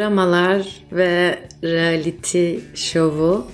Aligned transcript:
dramalar 0.00 0.66
ve 0.92 1.38
reality 1.64 2.56
şovu 2.74 3.46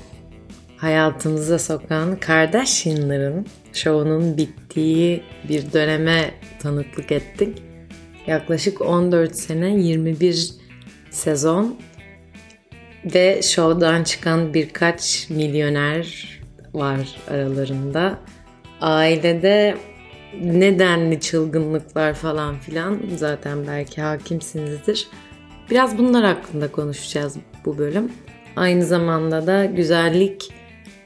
hayatımıza 0.77 1.59
sokan 1.59 2.17
Kardashian'ların 2.17 3.47
şovunun 3.73 4.37
bittiği 4.37 5.23
bir 5.49 5.73
döneme 5.73 6.31
tanıklık 6.63 7.13
ettik. 7.13 7.63
Yaklaşık 8.27 8.81
14 8.81 9.37
sene 9.37 9.77
21 9.77 10.51
sezon 11.11 11.77
ve 13.15 13.43
şovdan 13.43 14.05
çıkan 14.05 14.55
birkaç 14.55 15.31
milyoner 15.31 16.39
var 16.75 17.17
aralarında. 17.31 18.19
Ailede 18.81 19.77
nedenli 20.43 21.21
çılgınlıklar 21.21 22.15
falan 22.15 22.59
filan 22.59 23.01
zaten 23.17 23.67
belki 23.67 24.01
hakimsinizdir. 24.01 25.09
Biraz 25.71 25.99
bunlar 25.99 26.25
hakkında 26.25 26.73
konuşacağız 26.73 27.37
bu 27.65 27.79
bölüm. 27.79 28.13
Aynı 28.57 28.85
zamanda 28.85 29.47
da 29.47 29.65
güzellik 29.65 30.55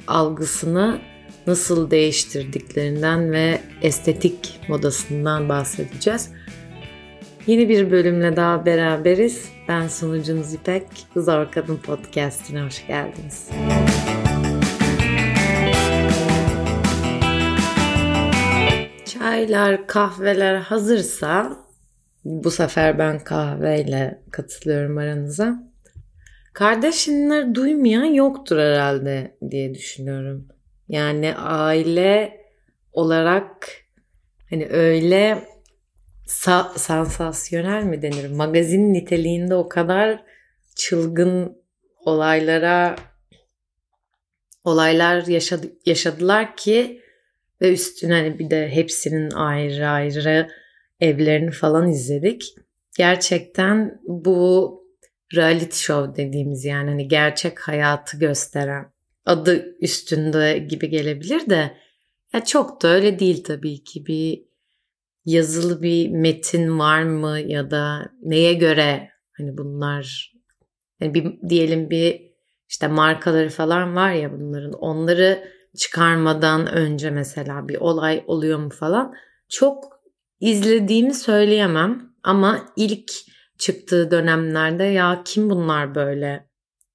algısını 0.06 0.98
nasıl 1.46 1.91
değiştirdiklerinden 1.91 3.33
ve 3.33 3.60
estetik 3.83 4.60
modasından 4.69 5.48
bahsedeceğiz. 5.48 6.30
Yeni 7.46 7.69
bir 7.69 7.91
bölümle 7.91 8.36
daha 8.36 8.66
beraberiz. 8.66 9.48
Ben 9.69 9.88
sunucunuz 9.88 10.55
İpek. 10.55 10.86
Zor 11.16 11.50
Kadın 11.50 11.77
Podcast'ine 11.77 12.62
hoş 12.62 12.86
geldiniz. 12.86 13.48
Çaylar, 19.05 19.86
kahveler 19.86 20.56
hazırsa 20.56 21.56
bu 22.24 22.51
sefer 22.51 22.98
ben 22.98 23.19
kahveyle 23.24 24.23
katılıyorum 24.30 24.98
aranıza. 24.98 25.70
Kardeşinler 26.53 27.55
duymayan 27.55 28.05
yoktur 28.05 28.58
herhalde 28.58 29.36
diye 29.50 29.75
düşünüyorum. 29.75 30.48
Yani 30.89 31.34
aile 31.36 32.41
olarak 32.92 33.69
hani 34.50 34.67
öyle 34.70 35.45
sa- 36.27 36.78
sansasyonel 36.78 37.84
mi 37.84 38.03
denir? 38.03 38.30
Magazin 38.30 38.95
niteliğinde 38.95 39.55
o 39.55 39.69
kadar 39.69 40.23
çılgın 40.77 41.62
olaylara 42.05 42.97
olaylar 44.64 45.27
yaşadı, 45.27 45.67
yaşadılar 45.86 46.56
ki 46.56 47.00
ve 47.61 47.73
üstüne 47.73 48.12
hani 48.12 48.39
bir 48.39 48.50
de 48.50 48.69
hepsinin 48.69 49.30
ayrı 49.30 49.89
ayrı 49.89 50.48
evlerini 51.01 51.51
falan 51.51 51.89
izledik. 51.89 52.55
Gerçekten 52.97 54.01
bu 54.06 54.81
reality 55.34 55.77
show 55.77 56.25
dediğimiz 56.25 56.65
yani 56.65 56.91
hani 56.91 57.09
gerçek 57.09 57.61
hayatı 57.61 58.19
gösteren 58.19 58.92
adı 59.27 59.77
üstünde 59.81 60.59
gibi 60.59 60.89
gelebilir 60.89 61.51
de 61.51 61.77
ya 62.33 62.45
çok 62.45 62.83
da 62.83 62.89
öyle 62.89 63.19
değil 63.19 63.45
tabii 63.45 63.84
ki 63.84 64.07
bir 64.07 64.45
yazılı 65.25 65.83
bir 65.83 66.09
metin 66.09 66.79
var 66.79 67.03
mı 67.03 67.41
ya 67.41 67.70
da 67.70 68.12
neye 68.23 68.55
göre 68.55 69.09
hani 69.33 69.59
bunlar 69.59 70.33
yani 71.01 71.14
bir 71.14 71.48
diyelim 71.48 71.91
bir 71.91 72.31
işte 72.69 72.89
markaları 72.89 73.48
falan 73.48 73.97
var 73.97 74.12
ya 74.12 74.33
bunların 74.33 74.73
onları 74.73 75.45
çıkarmadan 75.77 76.67
önce 76.67 77.11
mesela 77.11 77.69
bir 77.69 77.77
olay 77.77 78.25
oluyor 78.27 78.59
mu 78.59 78.70
falan 78.70 79.14
çok 79.48 80.00
izlediğimi 80.41 81.14
söyleyemem 81.14 82.12
ama 82.22 82.72
ilk 82.77 83.12
çıktığı 83.58 84.10
dönemlerde 84.10 84.84
ya 84.84 85.22
kim 85.24 85.50
bunlar 85.50 85.94
böyle 85.94 86.48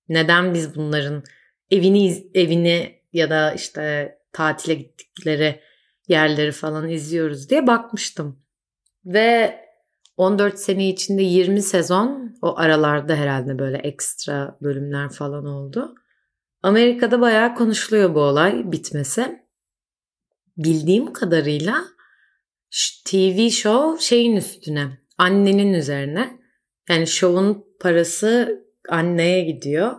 neden 0.10 0.54
biz 0.54 0.76
bunların 0.76 1.24
evini 1.72 2.28
evini 2.34 3.02
ya 3.14 3.30
da 3.30 3.54
işte 3.54 4.16
tatile 4.32 4.74
gittikleri 4.74 5.62
yerleri 6.08 6.52
falan 6.52 6.90
izliyoruz 6.90 7.50
diye 7.50 7.68
bakmıştım. 7.68 8.40
Ve 9.06 9.60
14 10.18 10.60
sene 10.60 10.90
içinde 10.90 11.22
20 11.22 11.62
sezon 11.62 12.36
o 12.42 12.58
aralarda 12.58 13.16
herhalde 13.16 13.60
böyle 13.60 13.78
ekstra 13.78 14.58
bölümler 14.62 15.10
falan 15.10 15.46
oldu. 15.46 15.96
Amerika'da 16.64 17.22
bayağı 17.22 17.56
konuşuluyor 17.56 18.16
bu 18.16 18.20
olay 18.20 18.72
bitmesi. 18.72 19.46
Bildiğim 20.58 21.14
kadarıyla 21.14 21.95
TV 23.06 23.50
show 23.50 24.06
şeyin 24.06 24.36
üstüne, 24.36 24.88
annenin 25.18 25.74
üzerine. 25.74 26.40
Yani 26.90 27.08
şovun 27.08 27.66
parası 27.80 28.62
anneye 28.90 29.42
gidiyor. 29.42 29.92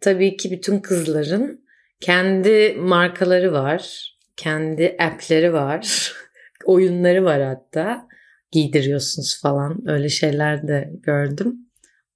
Tabii 0.00 0.36
ki 0.36 0.50
bütün 0.50 0.80
kızların 0.80 1.64
kendi 2.00 2.76
markaları 2.78 3.52
var, 3.52 4.12
kendi 4.36 4.96
app'leri 5.00 5.52
var, 5.52 6.12
oyunları 6.64 7.24
var 7.24 7.42
hatta. 7.42 8.08
Giydiriyorsunuz 8.52 9.40
falan 9.42 9.88
öyle 9.88 10.08
şeyler 10.08 10.68
de 10.68 10.90
gördüm. 11.02 11.56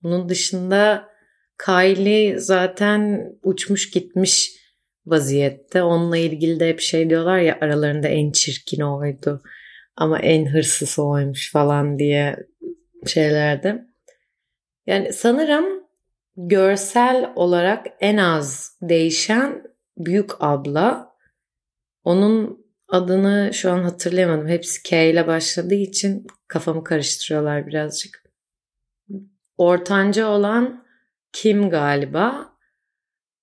Onun 0.05 0.29
dışında 0.29 1.09
Kylie 1.65 2.39
zaten 2.39 3.33
uçmuş 3.43 3.91
gitmiş 3.91 4.53
vaziyette. 5.07 5.83
Onunla 5.83 6.17
ilgili 6.17 6.61
de 6.61 6.69
hep 6.69 6.81
şey 6.81 7.11
diyorlar 7.11 7.39
ya 7.39 7.59
aralarında 7.61 8.09
en 8.09 8.33
çirkin 8.33 8.81
oydu 8.81 9.43
ama 9.97 10.19
en 10.19 10.47
hırsız 10.47 10.99
oymuş 10.99 11.53
falan 11.53 11.99
diye 11.99 12.47
şeylerde. 13.07 13.87
Yani 14.87 15.13
sanırım 15.13 15.65
görsel 16.37 17.33
olarak 17.37 17.87
en 18.01 18.17
az 18.17 18.79
değişen 18.83 19.63
büyük 19.99 20.31
abla. 20.41 21.13
Onun 22.05 22.67
adını 22.89 23.51
şu 23.53 23.73
an 23.73 23.83
hatırlayamadım. 23.83 24.49
Hepsi 24.49 24.83
K 24.83 25.05
ile 25.05 25.27
başladığı 25.27 25.75
için 25.75 26.27
kafamı 26.49 26.85
karıştırıyorlar 26.85 27.67
birazcık. 27.67 28.25
Ortanca 29.59 30.29
olan 30.29 30.85
Kim 31.33 31.71
galiba. 31.71 32.53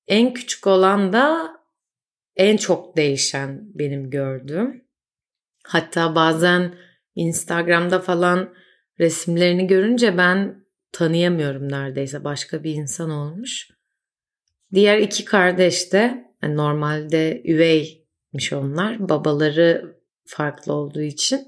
En 0.08 0.34
küçük 0.34 0.68
olan 0.68 1.14
da 1.14 1.52
en 2.36 2.58
çok 2.58 2.98
değişen 2.98 3.62
benim 3.74 4.10
gördüğüm. 4.10 4.89
Hatta 5.70 6.16
bazen 6.16 6.76
Instagram'da 7.16 8.00
falan 8.00 8.54
resimlerini 9.00 9.68
görünce 9.68 10.18
ben 10.18 10.66
tanıyamıyorum 10.92 11.72
neredeyse. 11.72 12.24
Başka 12.24 12.64
bir 12.64 12.74
insan 12.74 13.10
olmuş. 13.10 13.70
Diğer 14.74 14.98
iki 14.98 15.26
kardeş 15.26 15.94
de 15.94 16.34
yani 16.44 16.58
normalde 16.58 17.42
üveymiş 17.46 18.54
onlar. 18.54 19.10
Babaları 19.10 19.96
farklı 20.26 20.74
olduğu 20.74 21.02
için. 21.02 21.48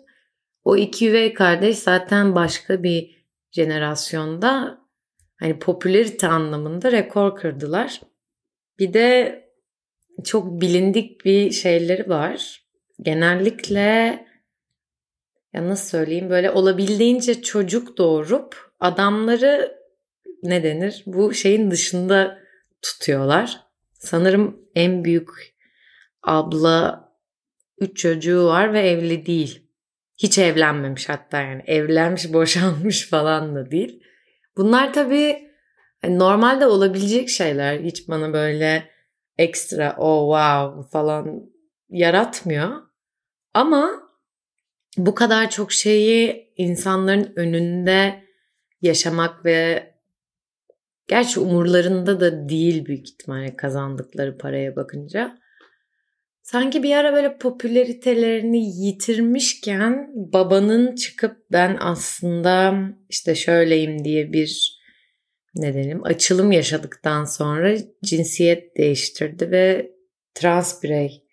O 0.63 0.77
iki 0.77 1.09
üvey 1.09 1.33
kardeş 1.33 1.77
zaten 1.77 2.35
başka 2.35 2.83
bir 2.83 3.25
jenerasyonda 3.51 4.81
hani 5.39 5.59
popülerite 5.59 6.27
anlamında 6.27 6.91
rekor 6.91 7.35
kırdılar. 7.35 8.01
Bir 8.79 8.93
de 8.93 9.41
çok 10.23 10.61
bilindik 10.61 11.25
bir 11.25 11.51
şeyleri 11.51 12.09
var. 12.09 12.60
Genellikle 13.01 14.25
ya 15.53 15.67
nasıl 15.67 15.89
söyleyeyim 15.89 16.29
böyle 16.29 16.51
olabildiğince 16.51 17.41
çocuk 17.41 17.97
doğurup 17.97 18.71
adamları 18.79 19.77
ne 20.43 20.63
denir 20.63 21.03
bu 21.05 21.33
şeyin 21.33 21.71
dışında 21.71 22.39
tutuyorlar. 22.81 23.63
Sanırım 23.93 24.59
en 24.75 25.03
büyük 25.03 25.29
abla 26.23 27.09
üç 27.79 27.97
çocuğu 27.97 28.45
var 28.45 28.73
ve 28.73 28.89
evli 28.89 29.25
değil. 29.25 29.67
Hiç 30.17 30.37
evlenmemiş 30.37 31.09
hatta 31.09 31.41
yani 31.41 31.63
evlenmiş 31.65 32.33
boşanmış 32.33 33.09
falan 33.09 33.55
da 33.55 33.71
değil. 33.71 34.03
Bunlar 34.57 34.93
tabii 34.93 35.51
hani 36.01 36.19
normalde 36.19 36.67
olabilecek 36.67 37.29
şeyler. 37.29 37.79
Hiç 37.79 38.09
bana 38.09 38.33
böyle 38.33 38.89
ekstra 39.37 39.95
oh 39.97 40.35
wow 40.35 40.91
falan 40.91 41.51
yaratmıyor. 41.89 42.90
Ama 43.53 44.09
bu 44.97 45.15
kadar 45.15 45.49
çok 45.49 45.71
şeyi 45.71 46.53
insanların 46.57 47.33
önünde 47.35 48.23
yaşamak 48.81 49.45
ve 49.45 49.91
gerçi 51.07 51.39
umurlarında 51.39 52.19
da 52.19 52.49
değil 52.49 52.85
büyük 52.85 53.09
ihtimalle 53.09 53.55
kazandıkları 53.55 54.37
paraya 54.37 54.75
bakınca. 54.75 55.41
Sanki 56.41 56.83
bir 56.83 56.95
ara 56.95 57.13
böyle 57.13 57.37
popülaritelerini 57.37 58.85
yitirmişken 58.85 60.11
babanın 60.15 60.95
çıkıp 60.95 61.37
ben 61.51 61.77
aslında 61.79 62.75
işte 63.09 63.35
şöyleyim 63.35 64.05
diye 64.05 64.33
bir 64.33 64.81
ne 65.55 65.73
dedim 65.73 66.03
açılım 66.03 66.51
yaşadıktan 66.51 67.25
sonra 67.25 67.77
cinsiyet 68.03 68.77
değiştirdi 68.77 69.51
ve 69.51 69.91
trans 70.33 70.83
birey 70.83 71.23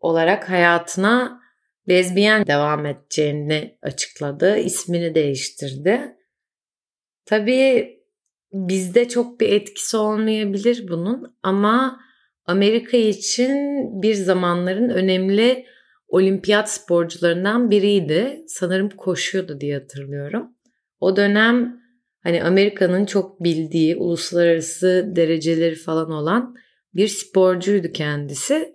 olarak 0.00 0.50
hayatına 0.50 1.41
lezbiyen 1.88 2.46
devam 2.46 2.86
edeceğini 2.86 3.78
açıkladı. 3.82 4.56
İsmini 4.56 5.14
değiştirdi. 5.14 6.16
Tabii 7.24 7.98
bizde 8.52 9.08
çok 9.08 9.40
bir 9.40 9.48
etkisi 9.48 9.96
olmayabilir 9.96 10.88
bunun 10.88 11.36
ama 11.42 12.00
Amerika 12.44 12.96
için 12.96 13.52
bir 14.02 14.14
zamanların 14.14 14.90
önemli 14.90 15.66
olimpiyat 16.08 16.70
sporcularından 16.70 17.70
biriydi. 17.70 18.44
Sanırım 18.48 18.88
koşuyordu 18.88 19.60
diye 19.60 19.78
hatırlıyorum. 19.78 20.48
O 21.00 21.16
dönem 21.16 21.80
hani 22.22 22.44
Amerika'nın 22.44 23.06
çok 23.06 23.44
bildiği 23.44 23.96
uluslararası 23.96 25.12
dereceleri 25.16 25.74
falan 25.74 26.10
olan 26.10 26.56
bir 26.94 27.08
sporcuydu 27.08 27.92
kendisi. 27.92 28.74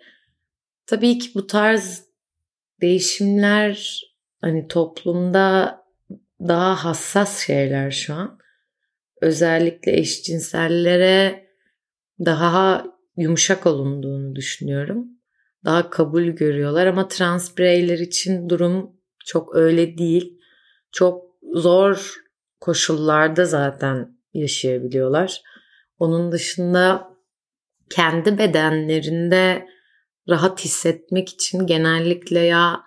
Tabii 0.85 1.17
ki 1.17 1.29
bu 1.35 1.47
tarz 1.47 2.06
değişimler 2.81 4.01
hani 4.41 4.67
toplumda 4.67 5.77
daha 6.39 6.85
hassas 6.85 7.45
şeyler 7.45 7.91
şu 7.91 8.13
an. 8.13 8.39
Özellikle 9.21 9.97
eşcinsellere 9.99 11.47
daha 12.19 12.85
yumuşak 13.17 13.65
olunduğunu 13.65 14.35
düşünüyorum. 14.35 15.07
Daha 15.65 15.89
kabul 15.89 16.23
görüyorlar 16.23 16.87
ama 16.87 17.07
trans 17.07 17.57
bireyler 17.57 17.99
için 17.99 18.49
durum 18.49 18.91
çok 19.25 19.55
öyle 19.55 19.97
değil. 19.97 20.39
Çok 20.91 21.25
zor 21.53 22.15
koşullarda 22.59 23.45
zaten 23.45 24.17
yaşayabiliyorlar. 24.33 25.41
Onun 25.99 26.31
dışında 26.31 27.07
kendi 27.89 28.37
bedenlerinde 28.37 29.67
rahat 30.29 30.65
hissetmek 30.65 31.29
için 31.29 31.67
genellikle 31.67 32.39
ya 32.39 32.83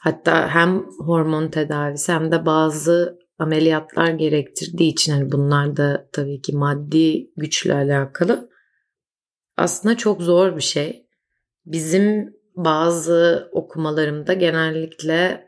hatta 0.00 0.48
hem 0.48 0.86
hormon 0.98 1.48
tedavisi 1.48 2.12
hem 2.12 2.32
de 2.32 2.46
bazı 2.46 3.18
ameliyatlar 3.38 4.08
gerektirdiği 4.08 4.92
için 4.92 5.12
hani 5.12 5.32
bunlar 5.32 5.76
da 5.76 6.08
tabii 6.12 6.40
ki 6.40 6.56
maddi 6.56 7.30
güçle 7.36 7.74
alakalı. 7.74 8.50
Aslında 9.56 9.96
çok 9.96 10.22
zor 10.22 10.56
bir 10.56 10.62
şey. 10.62 11.06
Bizim 11.66 12.34
bazı 12.56 13.48
okumalarımda 13.52 14.32
genellikle 14.32 15.47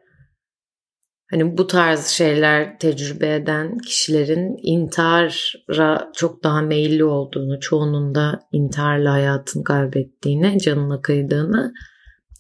hani 1.31 1.59
bu 1.59 1.67
tarz 1.67 2.07
şeyler 2.07 2.79
tecrübe 2.79 3.35
eden 3.35 3.79
kişilerin 3.79 4.57
intihara 4.63 6.11
çok 6.15 6.45
daha 6.45 6.63
meyilli 6.63 7.05
olduğunu, 7.05 7.61
çoğunun 7.61 8.15
da 8.15 8.41
intiharla 8.53 9.13
hayatını 9.13 9.65
kaybettiğini, 9.65 10.59
canına 10.59 11.01
kıydığını. 11.01 11.73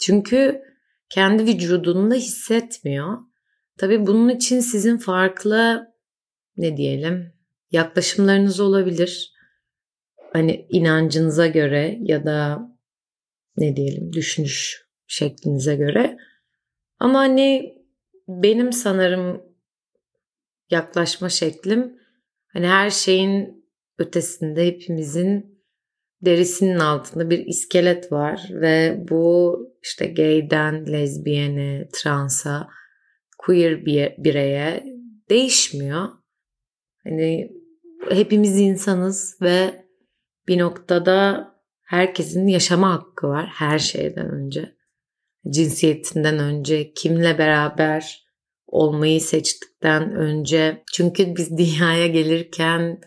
Çünkü 0.00 0.60
kendi 1.10 1.46
vücudunda 1.46 2.14
hissetmiyor. 2.14 3.19
Tabii 3.78 4.06
bunun 4.06 4.28
için 4.28 4.60
sizin 4.60 4.98
farklı 4.98 5.87
ne 6.56 6.76
diyelim 6.76 7.32
yaklaşımlarınız 7.70 8.60
olabilir. 8.60 9.32
Hani 10.32 10.66
inancınıza 10.70 11.46
göre 11.46 11.98
ya 12.00 12.25
da 12.25 12.60
ne 13.56 13.76
diyelim 13.76 14.12
düşünüş 14.12 14.87
şeklinize 15.06 15.76
göre. 15.76 16.16
Ama 16.98 17.19
hani 17.19 17.79
benim 18.42 18.72
sanırım 18.72 19.42
yaklaşma 20.70 21.28
şeklim 21.28 21.96
hani 22.52 22.66
her 22.66 22.90
şeyin 22.90 23.64
ötesinde 23.98 24.66
hepimizin 24.66 25.60
derisinin 26.22 26.78
altında 26.78 27.30
bir 27.30 27.38
iskelet 27.38 28.12
var 28.12 28.48
ve 28.50 29.04
bu 29.10 29.58
işte 29.82 30.06
gay'den 30.06 30.92
lezbiyene, 30.92 31.88
transa, 31.92 32.68
queer 33.38 33.86
bir 33.86 34.14
bireye 34.18 34.84
değişmiyor. 35.30 36.08
Hani 37.04 37.50
hepimiz 38.10 38.60
insanız 38.60 39.38
ve 39.42 39.84
bir 40.48 40.58
noktada 40.58 41.50
herkesin 41.82 42.46
yaşama 42.46 42.92
hakkı 42.92 43.28
var 43.28 43.46
her 43.54 43.78
şeyden 43.78 44.30
önce. 44.30 44.79
Cinsiyetinden 45.48 46.38
önce, 46.38 46.92
kimle 46.94 47.38
beraber 47.38 48.26
olmayı 48.66 49.20
seçtikten 49.20 50.14
önce. 50.14 50.84
Çünkü 50.92 51.37
biz 51.37 51.50
dünyaya 51.58 52.06
gelirken 52.06 53.00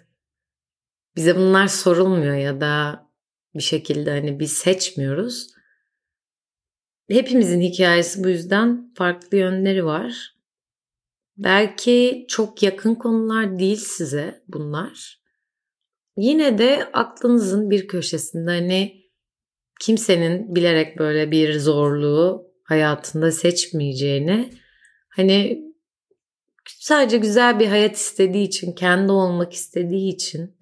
bize 1.16 1.36
bunlar 1.36 1.68
sorulmuyor 1.68 2.36
ya 2.36 2.62
da 2.62 3.08
bir 3.56 3.64
şekilde 3.64 4.12
hani 4.12 4.40
biz 4.40 4.54
seçmiyoruz. 4.54 5.48
Hepimizin 7.10 7.62
hikayesi 7.62 8.24
bu 8.24 8.30
yüzden 8.30 8.94
farklı 8.94 9.38
yönleri 9.38 9.86
var. 9.86 10.34
Belki 11.38 12.26
çok 12.30 12.64
yakın 12.64 12.96
konular 12.96 13.60
değil 13.60 13.76
size 13.76 14.44
bunlar. 14.48 15.24
Yine 16.18 16.58
de 16.58 16.90
aklınızın 16.94 17.70
bir 17.70 17.88
köşesinde 17.88 18.52
hani 18.52 19.03
kimsenin 19.84 20.56
bilerek 20.56 21.00
böyle 21.00 21.32
bir 21.32 21.60
zorluğu 21.60 22.48
hayatında 22.64 23.32
seçmeyeceğini 23.32 24.50
hani 25.10 25.64
sadece 26.66 27.18
güzel 27.18 27.60
bir 27.60 27.68
hayat 27.68 27.96
istediği 27.96 28.48
için, 28.48 28.72
kendi 28.72 29.12
olmak 29.12 29.54
istediği 29.54 30.14
için 30.14 30.58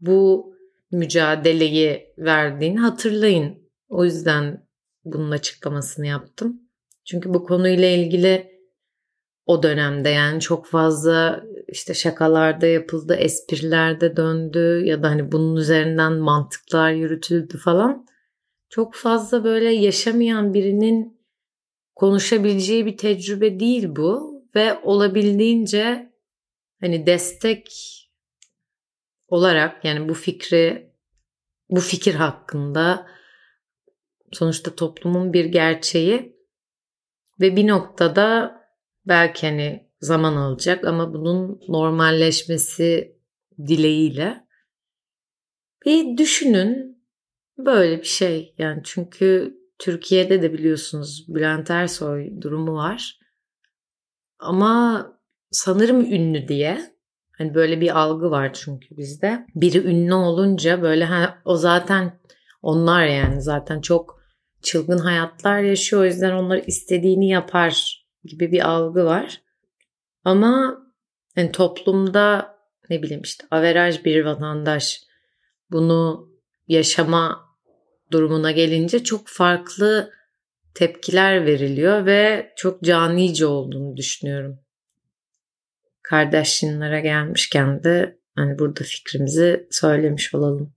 bu 0.00 0.54
mücadeleyi 0.92 2.14
verdiğini 2.18 2.78
hatırlayın. 2.80 3.70
O 3.88 4.04
yüzden 4.04 4.66
bunun 5.04 5.30
açıklamasını 5.30 6.06
yaptım. 6.06 6.60
Çünkü 7.04 7.34
bu 7.34 7.44
konuyla 7.44 7.88
ilgili 7.88 8.50
o 9.46 9.62
dönemde 9.62 10.08
yani 10.08 10.40
çok 10.40 10.66
fazla 10.66 11.44
işte 11.68 11.94
şakalarda 11.94 12.66
yapıldı, 12.66 13.14
esprilerde 13.14 14.16
döndü 14.16 14.82
ya 14.84 15.02
da 15.02 15.10
hani 15.10 15.32
bunun 15.32 15.56
üzerinden 15.56 16.12
mantıklar 16.12 16.92
yürütüldü 16.92 17.58
falan. 17.58 18.09
Çok 18.70 18.94
fazla 18.94 19.44
böyle 19.44 19.70
yaşamayan 19.72 20.54
birinin 20.54 21.20
konuşabileceği 21.94 22.86
bir 22.86 22.96
tecrübe 22.96 23.60
değil 23.60 23.86
bu 23.96 24.44
ve 24.54 24.78
olabildiğince 24.82 26.12
hani 26.80 27.06
destek 27.06 27.68
olarak 29.28 29.84
yani 29.84 30.08
bu 30.08 30.14
fikri 30.14 30.92
bu 31.70 31.80
fikir 31.80 32.14
hakkında 32.14 33.06
sonuçta 34.32 34.74
toplumun 34.74 35.32
bir 35.32 35.44
gerçeği 35.44 36.36
ve 37.40 37.56
bir 37.56 37.68
noktada 37.68 38.54
belki 39.06 39.46
hani 39.46 39.90
zaman 40.00 40.36
alacak 40.36 40.84
ama 40.84 41.14
bunun 41.14 41.60
normalleşmesi 41.68 43.16
dileğiyle. 43.66 44.46
Bir 45.86 46.16
düşünün 46.16 46.89
böyle 47.66 47.98
bir 47.98 48.06
şey. 48.06 48.54
Yani 48.58 48.80
çünkü 48.84 49.56
Türkiye'de 49.78 50.42
de 50.42 50.52
biliyorsunuz 50.52 51.26
Bülent 51.28 51.70
Ersoy 51.70 52.40
durumu 52.40 52.74
var. 52.74 53.18
Ama 54.38 55.06
sanırım 55.50 56.00
ünlü 56.00 56.48
diye. 56.48 56.80
Hani 57.38 57.54
böyle 57.54 57.80
bir 57.80 58.00
algı 58.00 58.30
var 58.30 58.52
çünkü 58.52 58.96
bizde. 58.96 59.46
Biri 59.54 59.78
ünlü 59.78 60.14
olunca 60.14 60.82
böyle 60.82 61.04
ha, 61.04 61.38
o 61.44 61.56
zaten 61.56 62.20
onlar 62.62 63.06
yani 63.06 63.42
zaten 63.42 63.80
çok 63.80 64.20
çılgın 64.62 64.98
hayatlar 64.98 65.60
yaşıyor. 65.60 66.02
O 66.02 66.04
yüzden 66.04 66.32
onlar 66.32 66.62
istediğini 66.66 67.28
yapar 67.28 68.04
gibi 68.24 68.52
bir 68.52 68.68
algı 68.68 69.04
var. 69.04 69.42
Ama 70.24 70.82
yani 71.36 71.52
toplumda 71.52 72.56
ne 72.90 73.02
bileyim 73.02 73.22
işte 73.22 73.46
averaj 73.50 74.04
bir 74.04 74.24
vatandaş 74.24 75.02
bunu 75.70 76.30
yaşama 76.68 77.49
durumuna 78.12 78.50
gelince 78.50 79.04
çok 79.04 79.28
farklı 79.28 80.12
tepkiler 80.74 81.46
veriliyor 81.46 82.06
ve 82.06 82.52
çok 82.56 82.82
canice 82.82 83.46
olduğunu 83.46 83.96
düşünüyorum. 83.96 84.60
Kardeşinlere 86.02 87.00
gelmişken 87.00 87.84
de 87.84 88.18
hani 88.36 88.58
burada 88.58 88.84
fikrimizi 88.84 89.68
söylemiş 89.70 90.34
olalım. 90.34 90.74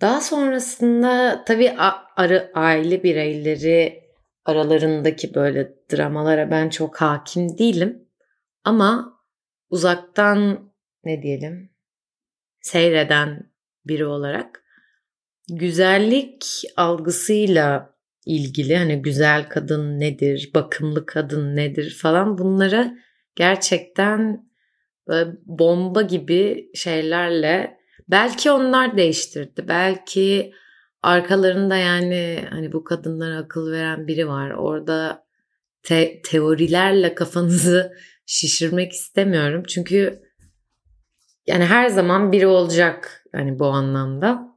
Daha 0.00 0.20
sonrasında 0.20 1.44
tabii 1.46 1.70
arı 2.16 2.50
aile 2.54 3.02
bireyleri 3.02 4.04
aralarındaki 4.44 5.34
böyle 5.34 5.74
dramalara 5.92 6.50
ben 6.50 6.68
çok 6.68 7.00
hakim 7.00 7.58
değilim. 7.58 8.08
Ama 8.64 9.20
uzaktan 9.70 10.70
ne 11.04 11.22
diyelim 11.22 11.70
seyreden 12.60 13.50
biri 13.84 14.06
olarak 14.06 14.64
güzellik 15.50 16.46
algısıyla 16.76 17.94
ilgili 18.26 18.76
hani 18.76 19.02
güzel 19.02 19.48
kadın 19.48 20.00
nedir, 20.00 20.50
bakımlı 20.54 21.06
kadın 21.06 21.56
nedir 21.56 21.98
falan 22.02 22.38
bunlara 22.38 22.94
gerçekten 23.36 24.50
bomba 25.46 26.02
gibi 26.02 26.70
şeylerle 26.74 27.76
belki 28.08 28.50
onlar 28.50 28.96
değiştirdi. 28.96 29.64
Belki 29.68 30.52
arkalarında 31.02 31.76
yani 31.76 32.44
hani 32.50 32.72
bu 32.72 32.84
kadınlara 32.84 33.36
akıl 33.38 33.72
veren 33.72 34.06
biri 34.06 34.28
var. 34.28 34.50
Orada 34.50 35.26
te- 35.82 36.22
teorilerle 36.22 37.14
kafanızı 37.14 37.92
şişirmek 38.26 38.92
istemiyorum. 38.92 39.62
Çünkü 39.68 40.22
Yani 41.46 41.64
her 41.64 41.88
zaman 41.88 42.32
biri 42.32 42.46
olacak 42.46 43.24
hani 43.32 43.58
bu 43.58 43.66
anlamda. 43.66 44.49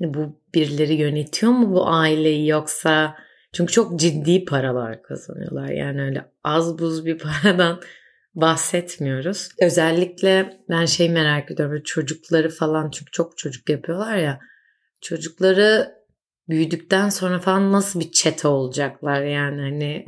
Hani 0.00 0.14
bu 0.14 0.40
birileri 0.54 0.94
yönetiyor 0.94 1.52
mu 1.52 1.74
bu 1.74 1.88
aileyi 1.88 2.48
yoksa 2.48 3.16
çünkü 3.52 3.72
çok 3.72 4.00
ciddi 4.00 4.44
paralar 4.44 5.02
kazanıyorlar. 5.02 5.68
Yani 5.68 6.02
öyle 6.02 6.24
az 6.44 6.78
buz 6.78 7.06
bir 7.06 7.18
paradan 7.42 7.80
bahsetmiyoruz. 8.34 9.48
Özellikle 9.60 10.60
ben 10.68 10.84
şey 10.84 11.10
merak 11.10 11.50
ediyorum. 11.50 11.82
Çocukları 11.84 12.48
falan 12.48 12.90
çünkü 12.90 13.10
çok 13.10 13.38
çocuk 13.38 13.68
yapıyorlar 13.68 14.16
ya. 14.16 14.40
Çocukları 15.00 15.94
büyüdükten 16.48 17.08
sonra 17.08 17.38
falan 17.38 17.72
nasıl 17.72 18.00
bir 18.00 18.12
çete 18.12 18.48
olacaklar 18.48 19.22
yani 19.22 19.60
hani 19.60 20.04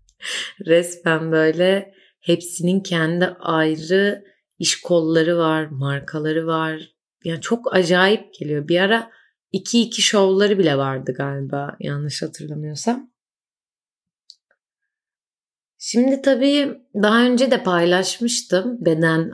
resmen 0.66 1.32
böyle 1.32 1.94
hepsinin 2.20 2.80
kendi 2.80 3.26
ayrı 3.26 4.24
iş 4.58 4.80
kolları 4.80 5.38
var, 5.38 5.66
markaları 5.66 6.46
var. 6.46 6.94
Yani 7.24 7.40
çok 7.40 7.74
acayip 7.74 8.34
geliyor. 8.34 8.68
Bir 8.68 8.80
ara 8.80 9.10
2-2 9.52 10.00
şovları 10.00 10.58
bile 10.58 10.78
vardı 10.78 11.14
galiba 11.16 11.76
yanlış 11.80 12.22
hatırlamıyorsam. 12.22 13.10
Şimdi 15.82 16.22
tabii 16.22 16.82
daha 16.94 17.22
önce 17.22 17.50
de 17.50 17.62
paylaşmıştım 17.62 18.84
beden 18.84 19.32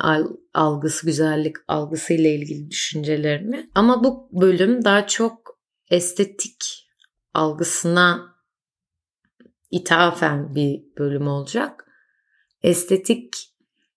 algısı, 0.55 1.07
güzellik 1.07 1.57
algısı 1.69 2.15
ile 2.15 2.35
ilgili 2.35 2.71
düşüncelerimi. 2.71 3.71
Ama 3.75 4.05
bu 4.05 4.29
bölüm 4.33 4.85
daha 4.85 5.07
çok 5.07 5.59
estetik 5.91 6.89
algısına 7.35 8.37
ithafen 9.71 10.55
bir 10.55 10.85
bölüm 10.99 11.29
olacak. 11.29 11.87
Estetik 12.63 13.35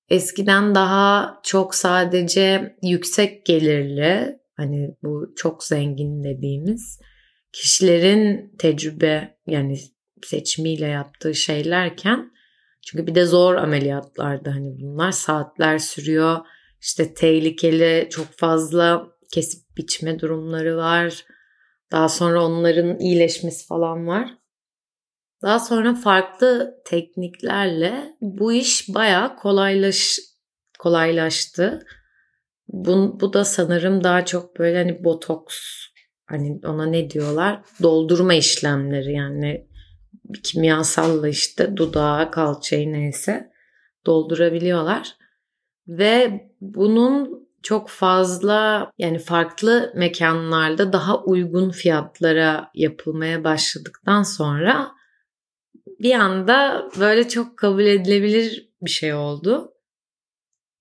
eskiden 0.10 0.76
daha 0.76 1.40
çok 1.44 1.76
sadece 1.76 2.78
yüksek 2.82 3.46
gelirli 3.46 4.39
hani 4.60 4.96
bu 5.04 5.34
çok 5.36 5.64
zengin 5.64 6.24
dediğimiz 6.24 7.00
kişilerin 7.52 8.56
tecrübe 8.58 9.38
yani 9.48 9.78
seçimiyle 10.24 10.88
yaptığı 10.88 11.36
şeylerken 11.36 12.32
çünkü 12.88 13.08
bir 13.08 13.16
de 13.16 13.26
zor 13.26 13.56
ameliyatlardı 13.56 14.50
hani 14.50 14.80
bunlar 14.82 15.12
saatler 15.12 15.78
sürüyor. 15.78 16.38
İşte 16.82 17.14
tehlikeli 17.14 18.08
çok 18.10 18.28
fazla 18.38 19.08
kesip 19.34 19.78
biçme 19.78 20.20
durumları 20.20 20.78
var. 20.78 21.26
Daha 21.92 22.10
sonra 22.10 22.46
onların 22.46 23.00
iyileşmesi 23.00 23.68
falan 23.68 24.08
var. 24.08 24.30
Daha 25.42 25.60
sonra 25.60 25.96
farklı 25.96 26.82
tekniklerle 26.86 28.18
bu 28.22 28.54
iş 28.54 28.94
bayağı 28.94 29.36
kolaylaş, 29.36 30.20
kolaylaştı. 30.80 31.86
Bu, 32.74 33.20
bu 33.20 33.34
da 33.34 33.46
sanırım 33.46 34.04
daha 34.04 34.26
çok 34.26 34.60
böyle 34.60 34.78
hani 34.78 35.04
botoks 35.04 35.58
hani 36.26 36.60
ona 36.66 36.86
ne 36.86 37.10
diyorlar? 37.10 37.62
Doldurma 37.84 38.34
işlemleri 38.34 39.14
yani 39.14 39.68
kimyasalla 40.44 41.28
işte 41.28 41.78
dudağı, 41.78 42.32
kalçayı 42.32 42.94
neyse 42.94 43.52
doldurabiliyorlar. 44.06 45.16
Ve 45.88 46.48
bunun 46.62 47.50
çok 47.64 47.90
fazla 47.90 48.92
yani 48.98 49.20
farklı 49.20 49.94
mekanlarda 49.96 50.94
daha 50.94 51.24
uygun 51.24 51.70
fiyatlara 51.70 52.72
yapılmaya 52.74 53.44
başladıktan 53.44 54.24
sonra 54.24 54.92
bir 56.00 56.14
anda 56.14 56.90
böyle 57.00 57.28
çok 57.28 57.58
kabul 57.58 57.84
edilebilir 57.84 58.70
bir 58.82 58.90
şey 58.90 59.14
oldu. 59.14 59.74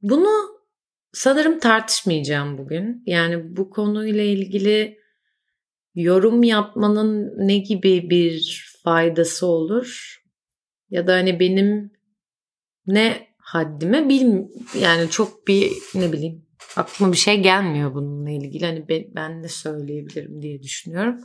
Bunu 0.03 0.58
sanırım 1.13 1.59
tartışmayacağım 1.59 2.59
bugün. 2.59 3.03
Yani 3.07 3.57
bu 3.57 3.71
konuyla 3.71 4.23
ilgili 4.23 4.99
yorum 5.95 6.43
yapmanın 6.43 7.35
ne 7.49 7.59
gibi 7.59 8.11
bir 8.11 8.65
faydası 8.85 9.47
olur? 9.47 10.19
Ya 10.91 11.07
da 11.07 11.13
hani 11.13 11.41
benim 11.41 11.93
ne 12.87 13.29
haddime 13.39 14.09
bilmiyorum. 14.09 14.51
Yani 14.81 15.11
çok 15.11 15.49
bir 15.49 15.73
ne 15.95 16.13
bileyim 16.13 16.47
aklıma 16.77 17.13
bir 17.13 17.17
şey 17.17 17.43
gelmiyor 17.43 17.95
bununla 17.95 18.31
ilgili. 18.31 18.67
Hani 18.67 18.89
ben, 18.89 19.05
ben 19.15 19.43
de 19.43 19.49
söyleyebilirim 19.49 20.43
diye 20.43 20.63
düşünüyorum. 20.63 21.21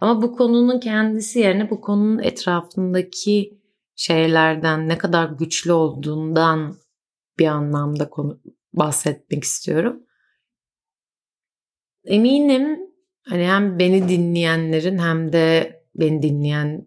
Ama 0.00 0.22
bu 0.22 0.36
konunun 0.36 0.80
kendisi 0.80 1.38
yerine 1.38 1.70
bu 1.70 1.80
konunun 1.80 2.18
etrafındaki 2.18 3.60
şeylerden 3.96 4.88
ne 4.88 4.98
kadar 4.98 5.28
güçlü 5.28 5.72
olduğundan 5.72 6.76
bir 7.38 7.46
anlamda 7.46 8.10
konu 8.10 8.40
bahsetmek 8.72 9.44
istiyorum. 9.44 10.02
Eminim 12.04 12.80
hani 13.22 13.46
hem 13.46 13.78
beni 13.78 14.08
dinleyenlerin 14.08 14.98
hem 14.98 15.32
de 15.32 15.76
beni 15.94 16.22
dinleyen 16.22 16.86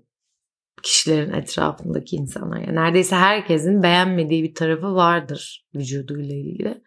kişilerin 0.83 1.33
etrafındaki 1.33 2.15
insanlar. 2.15 2.57
Yani 2.57 2.75
neredeyse 2.75 3.15
herkesin 3.15 3.83
beğenmediği 3.83 4.43
bir 4.43 4.55
tarafı 4.55 4.95
vardır 4.95 5.67
vücuduyla 5.75 6.35
ilgili. 6.35 6.81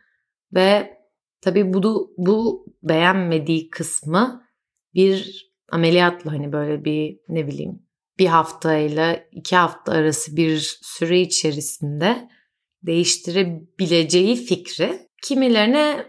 Ve 0.54 0.98
tabii 1.40 1.74
bu, 1.74 2.14
bu 2.16 2.66
beğenmediği 2.82 3.70
kısmı 3.70 4.42
bir 4.94 5.46
ameliyatla 5.72 6.32
hani 6.32 6.52
böyle 6.52 6.84
bir 6.84 7.18
ne 7.28 7.46
bileyim 7.46 7.86
bir 8.18 8.26
haftayla 8.26 9.20
iki 9.32 9.56
hafta 9.56 9.92
arası 9.92 10.36
bir 10.36 10.78
süre 10.82 11.20
içerisinde 11.20 12.28
değiştirebileceği 12.82 14.36
fikri 14.36 15.08
kimilerine 15.22 16.06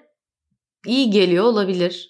iyi 0.86 1.10
geliyor 1.10 1.46
olabilir. 1.46 2.10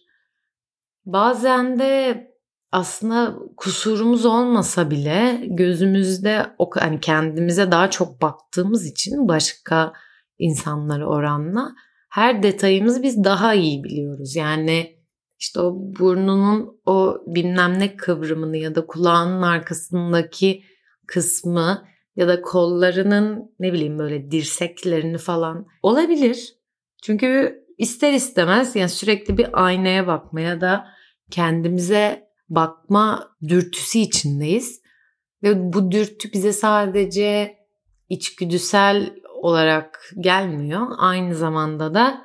Bazen 1.05 1.79
de 1.79 2.23
aslında 2.71 3.35
kusurumuz 3.57 4.25
olmasa 4.25 4.91
bile 4.91 5.41
gözümüzde 5.47 6.45
o 6.57 6.69
hani 6.79 6.99
kendimize 6.99 7.71
daha 7.71 7.89
çok 7.89 8.21
baktığımız 8.21 8.85
için 8.85 9.27
başka 9.27 9.93
insanlara 10.39 11.07
oranla 11.07 11.75
her 12.09 12.43
detayımızı 12.43 13.03
biz 13.03 13.23
daha 13.23 13.53
iyi 13.53 13.83
biliyoruz. 13.83 14.35
Yani 14.35 14.97
işte 15.39 15.59
o 15.59 15.73
burnunun 15.75 16.81
o 16.85 17.17
bilmem 17.27 17.79
ne 17.79 17.97
kıvrımını 17.97 18.57
ya 18.57 18.75
da 18.75 18.85
kulağının 18.85 19.41
arkasındaki 19.41 20.63
kısmı 21.07 21.87
ya 22.17 22.27
da 22.27 22.41
kollarının 22.41 23.51
ne 23.59 23.73
bileyim 23.73 23.99
böyle 23.99 24.31
dirseklerini 24.31 25.17
falan 25.17 25.67
olabilir. 25.83 26.57
Çünkü 27.03 27.59
ister 27.77 28.13
istemez 28.13 28.75
yani 28.75 28.89
sürekli 28.89 29.37
bir 29.37 29.65
aynaya 29.65 30.07
bakmaya 30.07 30.61
da 30.61 30.87
kendimize 31.31 32.27
bakma 32.49 33.35
dürtüsü 33.47 33.99
içindeyiz. 33.99 34.81
Ve 35.43 35.73
bu 35.73 35.91
dürtü 35.91 36.33
bize 36.33 36.53
sadece 36.53 37.57
içgüdüsel 38.09 39.13
olarak 39.41 40.11
gelmiyor. 40.19 40.87
Aynı 40.97 41.35
zamanda 41.35 41.93
da 41.93 42.21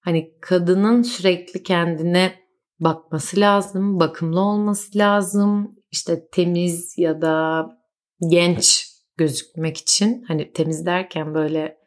hani 0.00 0.32
kadının 0.40 1.02
sürekli 1.02 1.62
kendine 1.62 2.34
bakması 2.80 3.40
lazım, 3.40 4.00
bakımlı 4.00 4.40
olması 4.40 4.98
lazım. 4.98 5.76
İşte 5.90 6.28
temiz 6.32 6.98
ya 6.98 7.22
da 7.22 7.66
genç 8.30 8.95
gözükmek 9.16 9.76
için 9.76 10.24
hani 10.28 10.52
temiz 10.52 10.86
derken 10.86 11.34
böyle 11.34 11.78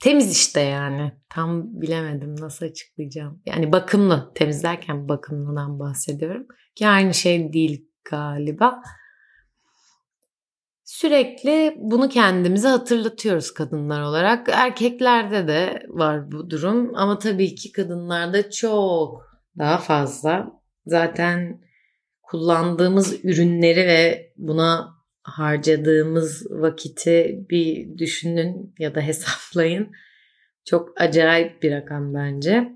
temiz 0.00 0.32
işte 0.32 0.60
yani. 0.60 1.12
Tam 1.28 1.80
bilemedim 1.80 2.36
nasıl 2.40 2.66
açıklayacağım. 2.66 3.42
Yani 3.46 3.72
bakımlı, 3.72 4.32
temizlerken 4.34 5.08
bakımlıdan 5.08 5.78
bahsediyorum. 5.78 6.46
Ki 6.74 6.88
aynı 6.88 7.14
şey 7.14 7.52
değil 7.52 7.88
galiba. 8.04 8.82
Sürekli 10.84 11.74
bunu 11.78 12.08
kendimize 12.08 12.68
hatırlatıyoruz 12.68 13.54
kadınlar 13.54 14.00
olarak. 14.00 14.48
Erkeklerde 14.48 15.48
de 15.48 15.82
var 15.88 16.32
bu 16.32 16.50
durum 16.50 16.92
ama 16.94 17.18
tabii 17.18 17.54
ki 17.54 17.72
kadınlarda 17.72 18.50
çok 18.50 19.22
daha 19.58 19.78
fazla. 19.78 20.60
Zaten 20.86 21.60
kullandığımız 22.22 23.24
ürünleri 23.24 23.86
ve 23.86 24.32
buna 24.36 24.97
harcadığımız 25.28 26.46
vakiti 26.50 27.46
bir 27.50 27.98
düşünün 27.98 28.74
ya 28.78 28.94
da 28.94 29.00
hesaplayın. 29.00 29.92
Çok 30.64 31.00
acayip 31.00 31.62
bir 31.62 31.72
rakam 31.72 32.14
bence. 32.14 32.68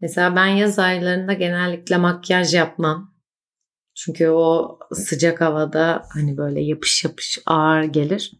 Mesela 0.00 0.36
ben 0.36 0.46
yaz 0.46 0.78
aylarında 0.78 1.32
genellikle 1.32 1.96
makyaj 1.96 2.54
yapmam. 2.54 3.14
Çünkü 3.94 4.28
o 4.28 4.78
sıcak 4.92 5.40
havada 5.40 6.02
hani 6.14 6.36
böyle 6.36 6.60
yapış 6.60 7.04
yapış 7.04 7.38
ağır 7.46 7.82
gelir. 7.82 8.32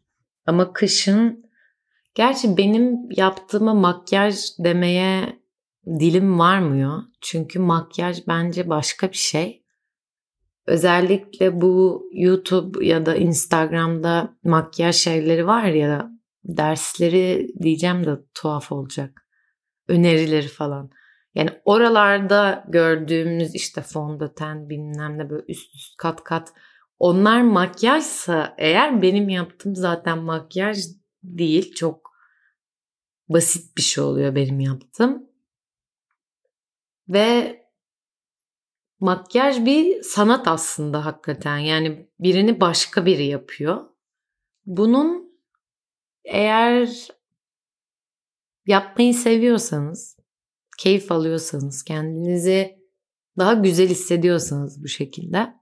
Ama 0.46 0.72
kışın 0.72 1.50
gerçi 2.14 2.56
benim 2.56 3.10
yaptığıma 3.10 3.74
makyaj 3.74 4.36
demeye 4.58 5.42
dilim 5.86 6.38
varmıyor. 6.38 7.02
Çünkü 7.20 7.58
makyaj 7.58 8.26
bence 8.28 8.68
başka 8.68 9.10
bir 9.12 9.16
şey. 9.16 9.61
Özellikle 10.66 11.60
bu 11.60 12.08
YouTube 12.12 12.86
ya 12.86 13.06
da 13.06 13.16
Instagram'da 13.16 14.36
makyaj 14.44 14.96
şeyleri 14.96 15.46
var 15.46 15.64
ya 15.64 16.10
dersleri 16.44 17.48
diyeceğim 17.62 18.06
de 18.06 18.10
tuhaf 18.34 18.72
olacak. 18.72 19.26
Önerileri 19.88 20.48
falan. 20.48 20.90
Yani 21.34 21.50
oralarda 21.64 22.64
gördüğümüz 22.68 23.54
işte 23.54 23.82
fondöten 23.82 24.68
bilmem 24.68 25.18
ne 25.18 25.30
böyle 25.30 25.44
üst 25.48 25.74
üst 25.74 25.96
kat 25.96 26.24
kat 26.24 26.52
onlar 26.98 27.42
makyajsa 27.42 28.54
eğer 28.58 29.02
benim 29.02 29.28
yaptığım 29.28 29.76
zaten 29.76 30.18
makyaj 30.18 30.78
değil 31.22 31.74
çok 31.74 32.12
basit 33.28 33.76
bir 33.76 33.82
şey 33.82 34.04
oluyor 34.04 34.34
benim 34.34 34.60
yaptığım. 34.60 35.26
Ve 37.08 37.61
makyaj 39.02 39.64
bir 39.64 40.02
sanat 40.02 40.48
aslında 40.48 41.04
hakikaten. 41.04 41.58
Yani 41.58 42.08
birini 42.20 42.60
başka 42.60 43.06
biri 43.06 43.26
yapıyor. 43.26 43.84
Bunun 44.66 45.32
eğer 46.24 47.08
yapmayı 48.66 49.14
seviyorsanız, 49.14 50.16
keyif 50.78 51.12
alıyorsanız, 51.12 51.82
kendinizi 51.84 52.78
daha 53.38 53.52
güzel 53.52 53.88
hissediyorsanız 53.88 54.82
bu 54.82 54.88
şekilde 54.88 55.52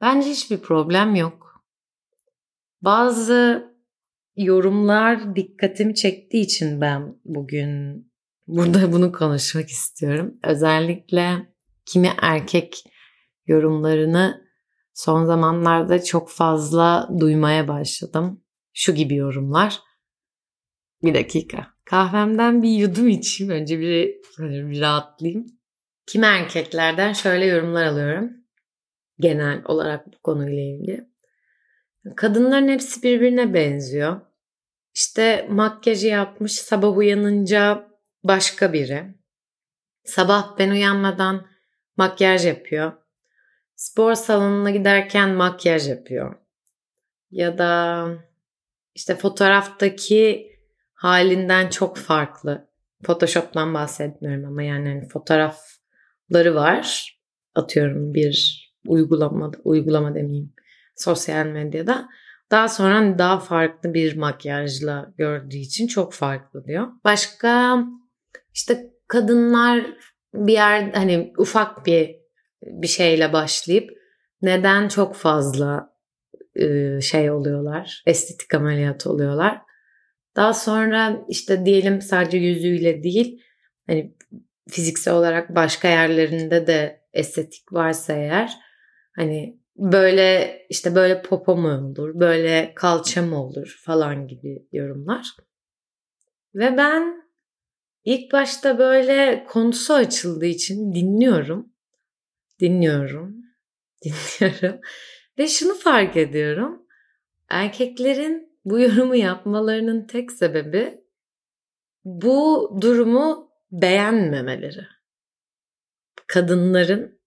bence 0.00 0.30
hiçbir 0.30 0.58
problem 0.58 1.14
yok. 1.14 1.64
Bazı 2.82 3.72
yorumlar 4.36 5.36
dikkatimi 5.36 5.94
çektiği 5.94 6.40
için 6.40 6.80
ben 6.80 7.16
bugün 7.24 8.06
burada 8.46 8.92
bunu 8.92 9.12
konuşmak 9.12 9.68
istiyorum. 9.68 10.38
Özellikle 10.44 11.51
kimi 11.86 12.12
erkek 12.22 12.84
yorumlarını 13.46 14.44
son 14.94 15.24
zamanlarda 15.24 16.04
çok 16.04 16.30
fazla 16.30 17.08
duymaya 17.20 17.68
başladım. 17.68 18.44
Şu 18.72 18.94
gibi 18.94 19.14
yorumlar. 19.14 19.80
Bir 21.02 21.14
dakika. 21.14 21.66
Kahvemden 21.84 22.62
bir 22.62 22.70
yudum 22.70 23.08
içeyim. 23.08 23.52
Önce 23.52 23.80
bir, 23.80 24.16
böyle 24.38 24.70
bir 24.70 24.80
rahatlayayım. 24.80 25.46
Kimi 26.06 26.26
erkeklerden 26.26 27.12
şöyle 27.12 27.44
yorumlar 27.46 27.84
alıyorum. 27.84 28.30
Genel 29.20 29.62
olarak 29.64 30.06
bu 30.06 30.22
konuyla 30.22 30.62
ilgili. 30.62 31.08
Kadınların 32.16 32.68
hepsi 32.68 33.02
birbirine 33.02 33.54
benziyor. 33.54 34.20
İşte 34.94 35.46
makyajı 35.50 36.06
yapmış 36.06 36.52
sabah 36.52 36.96
uyanınca 36.96 37.88
başka 38.24 38.72
biri. 38.72 39.14
Sabah 40.04 40.58
ben 40.58 40.70
uyanmadan 40.70 41.46
makyaj 41.96 42.46
yapıyor. 42.46 42.92
Spor 43.76 44.14
salonuna 44.14 44.70
giderken 44.70 45.30
makyaj 45.30 45.88
yapıyor. 45.88 46.34
Ya 47.30 47.58
da 47.58 48.04
işte 48.94 49.16
fotoğraftaki 49.16 50.52
halinden 50.94 51.68
çok 51.68 51.96
farklı. 51.96 52.68
Photoshop'tan 53.04 53.74
bahsetmiyorum 53.74 54.44
ama 54.44 54.62
yani 54.62 54.88
hani 54.88 55.08
fotoğrafları 55.08 56.54
var. 56.54 57.18
Atıyorum 57.54 58.14
bir 58.14 58.62
uygulama, 58.86 59.50
uygulama 59.64 60.14
demeyeyim 60.14 60.52
sosyal 60.96 61.46
medyada. 61.46 62.08
Daha 62.50 62.68
sonra 62.68 62.94
hani 62.94 63.18
daha 63.18 63.38
farklı 63.38 63.94
bir 63.94 64.16
makyajla 64.16 65.12
gördüğü 65.18 65.56
için 65.56 65.86
çok 65.86 66.12
farklı 66.12 66.64
diyor. 66.64 66.88
Başka 67.04 67.78
işte 68.54 68.90
kadınlar 69.08 69.86
bir 70.34 70.52
yer 70.52 70.92
hani 70.92 71.32
ufak 71.38 71.86
bir 71.86 72.16
bir 72.62 72.86
şeyle 72.86 73.32
başlayıp 73.32 73.90
neden 74.42 74.88
çok 74.88 75.14
fazla 75.14 75.92
şey 77.00 77.30
oluyorlar, 77.30 78.02
estetik 78.06 78.54
ameliyat 78.54 79.06
oluyorlar. 79.06 79.62
Daha 80.36 80.54
sonra 80.54 81.20
işte 81.28 81.66
diyelim 81.66 82.00
sadece 82.02 82.38
yüzüyle 82.38 83.02
değil, 83.02 83.42
hani 83.86 84.14
fiziksel 84.68 85.14
olarak 85.14 85.54
başka 85.54 85.88
yerlerinde 85.88 86.66
de 86.66 87.02
estetik 87.12 87.72
varsa 87.72 88.12
eğer 88.12 88.52
hani 89.16 89.58
böyle 89.76 90.58
işte 90.70 90.94
böyle 90.94 91.22
popo 91.22 91.56
mu 91.56 91.88
olur, 91.88 92.20
böyle 92.20 92.72
kalça 92.76 93.22
mı 93.22 93.44
olur 93.44 93.80
falan 93.84 94.26
gibi 94.28 94.66
yorumlar. 94.72 95.26
Ve 96.54 96.76
ben 96.76 97.21
ilk 98.04 98.32
başta 98.32 98.78
böyle 98.78 99.46
konusu 99.48 99.94
açıldığı 99.94 100.46
için 100.46 100.92
dinliyorum. 100.92 101.72
Dinliyorum. 102.60 103.36
Dinliyorum. 104.04 104.80
Ve 105.38 105.48
şunu 105.48 105.74
fark 105.74 106.16
ediyorum. 106.16 106.86
Erkeklerin 107.48 108.58
bu 108.64 108.80
yorumu 108.80 109.16
yapmalarının 109.16 110.06
tek 110.06 110.32
sebebi 110.32 111.02
bu 112.04 112.70
durumu 112.80 113.52
beğenmemeleri. 113.70 114.86
Kadınların 116.26 117.20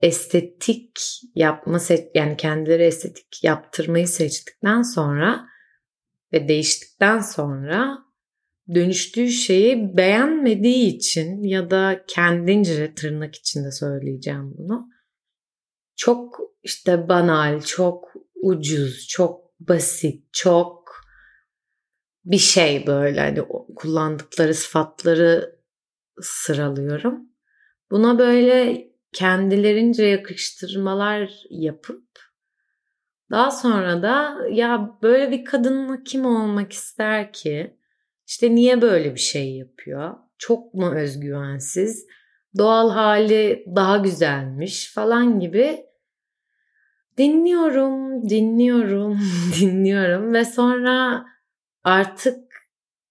estetik 0.00 1.00
yapma 1.34 1.78
yani 2.14 2.36
kendileri 2.36 2.82
estetik 2.82 3.44
yaptırmayı 3.44 4.08
seçtikten 4.08 4.82
sonra 4.82 5.46
ve 6.32 6.48
değiştikten 6.48 7.20
sonra 7.20 8.05
dönüştüğü 8.74 9.28
şeyi 9.28 9.96
beğenmediği 9.96 10.96
için 10.96 11.42
ya 11.42 11.70
da 11.70 12.04
kendince 12.08 12.94
tırnak 12.94 13.34
içinde 13.34 13.70
söyleyeceğim 13.70 14.54
bunu. 14.58 14.88
Çok 15.96 16.40
işte 16.62 17.08
banal, 17.08 17.60
çok 17.62 18.12
ucuz, 18.34 19.08
çok 19.08 19.60
basit, 19.60 20.24
çok 20.32 20.86
bir 22.24 22.38
şey 22.38 22.86
böyle 22.86 23.20
hani 23.20 23.42
kullandıkları 23.76 24.54
sıfatları 24.54 25.60
sıralıyorum. 26.20 27.20
Buna 27.90 28.18
böyle 28.18 28.88
kendilerince 29.12 30.04
yakıştırmalar 30.04 31.30
yapıp 31.50 32.06
daha 33.30 33.50
sonra 33.50 34.02
da 34.02 34.38
ya 34.50 34.98
böyle 35.02 35.30
bir 35.30 35.44
kadınla 35.44 36.02
kim 36.02 36.26
olmak 36.26 36.72
ister 36.72 37.32
ki? 37.32 37.76
İşte 38.26 38.54
niye 38.54 38.82
böyle 38.82 39.14
bir 39.14 39.20
şey 39.20 39.56
yapıyor? 39.56 40.14
Çok 40.38 40.74
mu 40.74 40.94
özgüvensiz? 40.94 42.06
Doğal 42.58 42.90
hali 42.90 43.64
daha 43.76 43.96
güzelmiş 43.96 44.92
falan 44.94 45.40
gibi 45.40 45.86
dinliyorum, 47.18 48.28
dinliyorum, 48.28 49.20
dinliyorum 49.60 50.32
ve 50.32 50.44
sonra 50.44 51.26
artık 51.84 52.46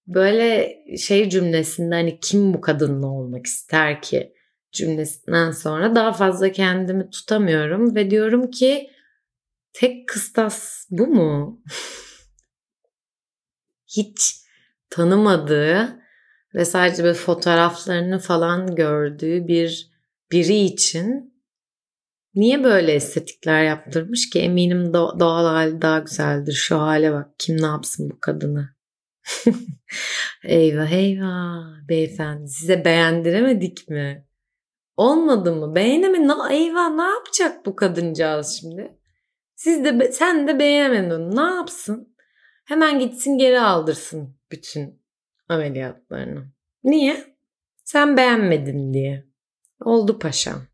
böyle 0.07 0.75
şey 0.97 1.29
cümlesinde 1.29 1.95
hani 1.95 2.19
kim 2.19 2.53
bu 2.53 2.61
kadınla 2.61 3.07
olmak 3.07 3.45
ister 3.45 4.01
ki 4.01 4.33
cümlesinden 4.71 5.51
sonra 5.51 5.95
daha 5.95 6.13
fazla 6.13 6.51
kendimi 6.51 7.09
tutamıyorum 7.09 7.95
ve 7.95 8.11
diyorum 8.11 8.51
ki 8.51 8.89
tek 9.73 10.07
kıstas 10.07 10.87
bu 10.89 11.07
mu? 11.07 11.63
Hiç 13.87 14.44
tanımadığı 14.89 15.99
ve 16.55 16.65
sadece 16.65 17.03
bir 17.03 17.13
fotoğraflarını 17.13 18.19
falan 18.19 18.75
gördüğü 18.75 19.47
bir 19.47 19.91
biri 20.31 20.55
için 20.55 21.35
niye 22.35 22.63
böyle 22.63 22.91
estetikler 22.91 23.63
yaptırmış 23.63 24.29
ki 24.29 24.39
eminim 24.39 24.93
doğal 24.93 25.45
hali 25.45 25.81
daha 25.81 25.99
güzeldir. 25.99 26.53
Şu 26.53 26.79
hale 26.79 27.13
bak 27.13 27.29
kim 27.39 27.61
ne 27.61 27.65
yapsın 27.65 28.09
bu 28.09 28.19
kadını. 28.19 28.69
eyvah 30.43 30.91
eyvah 30.91 31.87
beyefendi 31.89 32.47
size 32.47 32.85
beğendiremedik 32.85 33.89
mi? 33.89 34.27
Olmadı 34.97 35.55
mı? 35.55 35.75
Beğenemi 35.75 36.27
na 36.27 36.53
eyvah 36.53 36.89
ne 36.89 37.03
yapacak 37.03 37.65
bu 37.65 37.75
kadıncağız 37.75 38.57
şimdi? 38.61 38.97
Siz 39.55 39.83
de 39.85 40.11
sen 40.11 40.47
de 40.47 40.59
beğenemedin. 40.59 41.35
Ne 41.35 41.41
yapsın? 41.41 42.15
Hemen 42.65 42.99
gitsin 42.99 43.37
geri 43.37 43.61
aldırsın 43.61 44.34
bütün 44.51 45.05
ameliyatlarını. 45.49 46.51
Niye? 46.83 47.35
Sen 47.83 48.17
beğenmedin 48.17 48.93
diye. 48.93 49.25
Oldu 49.81 50.19
paşam. 50.19 50.67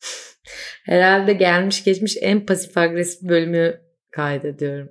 Herhalde 0.84 1.32
gelmiş 1.32 1.84
geçmiş 1.84 2.16
en 2.20 2.46
pasif 2.46 2.76
agresif 2.76 3.28
bölümü 3.28 3.80
kaydediyorum. 4.10 4.88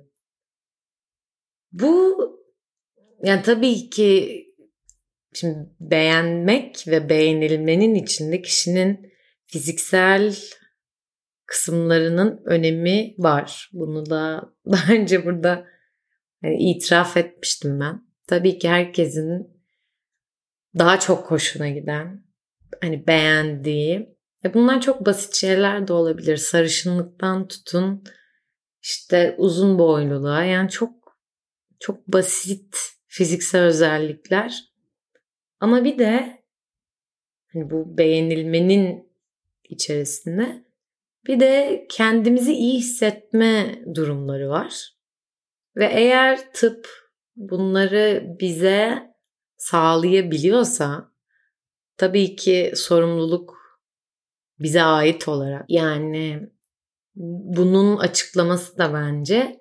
Bu 1.72 2.16
yani 3.22 3.42
tabii 3.42 3.90
ki 3.90 4.36
Şimdi 5.34 5.70
beğenmek 5.80 6.84
ve 6.88 7.08
beğenilmenin 7.08 7.94
içinde 7.94 8.42
kişinin 8.42 9.12
fiziksel 9.46 10.36
kısımlarının 11.46 12.42
önemi 12.44 13.14
var. 13.18 13.70
Bunu 13.72 14.10
da 14.10 14.52
daha 14.72 14.92
önce 14.92 15.24
burada 15.26 15.66
itiraf 16.42 17.16
etmiştim 17.16 17.80
ben. 17.80 18.02
Tabii 18.26 18.58
ki 18.58 18.68
herkesin 18.68 19.60
daha 20.78 21.00
çok 21.00 21.30
hoşuna 21.30 21.68
giden, 21.68 22.24
hani 22.80 23.06
beğendiği 23.06 24.16
ve 24.44 24.54
bunlar 24.54 24.80
çok 24.80 25.06
basit 25.06 25.34
şeyler 25.34 25.88
de 25.88 25.92
olabilir. 25.92 26.36
Sarışınlıktan 26.36 27.48
tutun 27.48 28.04
işte 28.82 29.34
uzun 29.38 29.78
boyluluğa 29.78 30.44
yani 30.44 30.70
çok 30.70 31.18
çok 31.80 32.08
basit 32.08 32.76
fiziksel 33.06 33.62
özellikler. 33.62 34.64
Ama 35.60 35.84
bir 35.84 35.98
de 35.98 36.42
hani 37.52 37.70
bu 37.70 37.98
beğenilmenin 37.98 39.12
içerisinde 39.64 40.64
bir 41.26 41.40
de 41.40 41.86
kendimizi 41.90 42.52
iyi 42.52 42.78
hissetme 42.78 43.82
durumları 43.94 44.48
var. 44.48 44.99
Ve 45.76 45.86
eğer 45.86 46.52
tıp 46.52 46.88
bunları 47.36 48.36
bize 48.40 49.10
sağlayabiliyorsa 49.56 51.12
tabii 51.96 52.36
ki 52.36 52.72
sorumluluk 52.74 53.56
bize 54.58 54.82
ait 54.82 55.28
olarak 55.28 55.64
yani 55.68 56.50
bunun 57.56 57.96
açıklaması 57.96 58.78
da 58.78 58.94
bence 58.94 59.60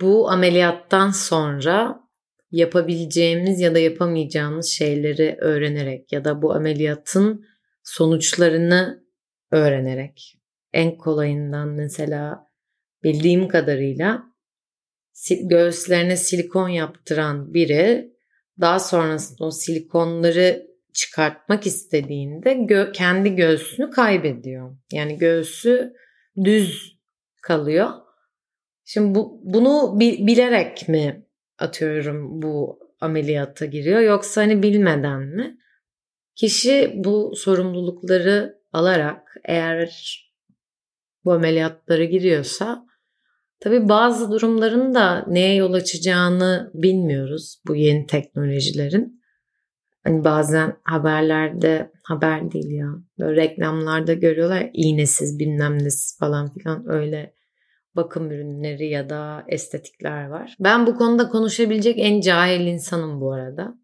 bu 0.00 0.30
ameliyattan 0.30 1.10
sonra 1.10 2.00
yapabileceğimiz 2.50 3.60
ya 3.60 3.74
da 3.74 3.78
yapamayacağımız 3.78 4.66
şeyleri 4.66 5.36
öğrenerek 5.40 6.12
ya 6.12 6.24
da 6.24 6.42
bu 6.42 6.54
ameliyatın 6.54 7.46
sonuçlarını 7.82 9.04
öğrenerek. 9.50 10.38
En 10.72 10.96
kolayından 10.96 11.68
mesela 11.68 12.46
bildiğim 13.02 13.48
kadarıyla 13.48 14.29
göğüslerine 15.42 16.16
silikon 16.16 16.68
yaptıran 16.68 17.54
biri 17.54 18.12
daha 18.60 18.80
sonrasında 18.80 19.44
o 19.44 19.50
silikonları 19.50 20.66
çıkartmak 20.92 21.66
istediğinde 21.66 22.52
gö- 22.52 22.92
kendi 22.92 23.36
göğsünü 23.36 23.90
kaybediyor. 23.90 24.76
Yani 24.92 25.18
göğsü 25.18 25.92
düz 26.44 26.98
kalıyor. 27.42 27.90
Şimdi 28.84 29.14
bu, 29.14 29.40
bunu 29.44 30.00
bi- 30.00 30.26
bilerek 30.26 30.88
mi 30.88 31.26
atıyorum 31.58 32.42
bu 32.42 32.78
ameliyata 33.00 33.66
giriyor 33.66 34.00
yoksa 34.00 34.40
hani 34.40 34.62
bilmeden 34.62 35.20
mi? 35.20 35.58
Kişi 36.34 36.92
bu 36.94 37.32
sorumlulukları 37.36 38.60
alarak 38.72 39.36
eğer 39.44 39.90
bu 41.24 41.32
ameliyatlara 41.32 42.04
giriyorsa 42.04 42.86
tabii 43.60 43.88
bazı 43.88 44.30
durumların 44.30 44.94
da 44.94 45.24
neye 45.28 45.54
yol 45.54 45.72
açacağını 45.72 46.70
bilmiyoruz 46.74 47.62
bu 47.66 47.76
yeni 47.76 48.06
teknolojilerin. 48.06 49.20
Hani 50.04 50.24
bazen 50.24 50.76
haberlerde 50.84 51.92
haber 52.04 52.52
değil 52.52 52.70
ya 52.70 52.86
böyle 53.18 53.42
reklamlarda 53.42 54.12
görüyorlar 54.12 54.70
iğnesiz 54.72 55.38
bilmem 55.38 55.78
nesiz 55.78 56.18
falan 56.18 56.52
filan 56.52 56.84
öyle 56.88 57.34
bakım 57.96 58.30
ürünleri 58.30 58.88
ya 58.88 59.10
da 59.10 59.44
estetikler 59.48 60.26
var. 60.26 60.56
Ben 60.60 60.86
bu 60.86 60.94
konuda 60.94 61.28
konuşabilecek 61.28 61.98
en 61.98 62.20
cahil 62.20 62.60
insanım 62.60 63.20
bu 63.20 63.32
arada. 63.32 63.74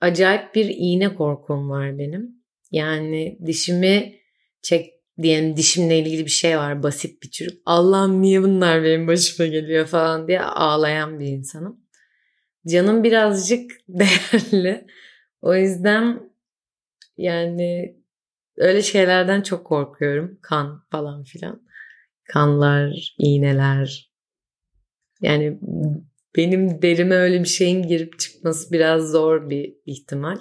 Acayip 0.00 0.54
bir 0.54 0.74
iğne 0.78 1.14
korkum 1.14 1.70
var 1.70 1.98
benim. 1.98 2.44
Yani 2.70 3.38
dişimi 3.46 4.14
çek 4.62 4.97
diyelim 5.22 5.56
dişimle 5.56 5.98
ilgili 5.98 6.24
bir 6.24 6.30
şey 6.30 6.58
var 6.58 6.82
basit 6.82 7.22
bir 7.22 7.30
çürük. 7.30 7.62
Allah'ım 7.66 8.22
niye 8.22 8.42
bunlar 8.42 8.84
benim 8.84 9.06
başıma 9.06 9.48
geliyor 9.48 9.86
falan 9.86 10.28
diye 10.28 10.40
ağlayan 10.40 11.20
bir 11.20 11.26
insanım. 11.26 11.80
Canım 12.66 13.04
birazcık 13.04 13.70
değerli. 13.88 14.86
O 15.42 15.54
yüzden 15.54 16.32
yani 17.16 17.96
öyle 18.56 18.82
şeylerden 18.82 19.42
çok 19.42 19.66
korkuyorum. 19.66 20.38
Kan 20.42 20.84
falan 20.90 21.24
filan. 21.24 21.62
Kanlar, 22.24 23.14
iğneler. 23.18 24.12
Yani 25.20 25.58
benim 26.36 26.82
derime 26.82 27.14
öyle 27.14 27.40
bir 27.40 27.48
şeyin 27.48 27.82
girip 27.82 28.18
çıkması 28.18 28.72
biraz 28.72 29.10
zor 29.10 29.50
bir 29.50 29.74
ihtimal. 29.86 30.38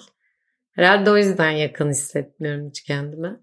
Herhalde 0.72 1.12
o 1.12 1.18
yüzden 1.18 1.52
yakın 1.52 1.90
hissetmiyorum 1.90 2.70
hiç 2.70 2.84
kendime. 2.84 3.40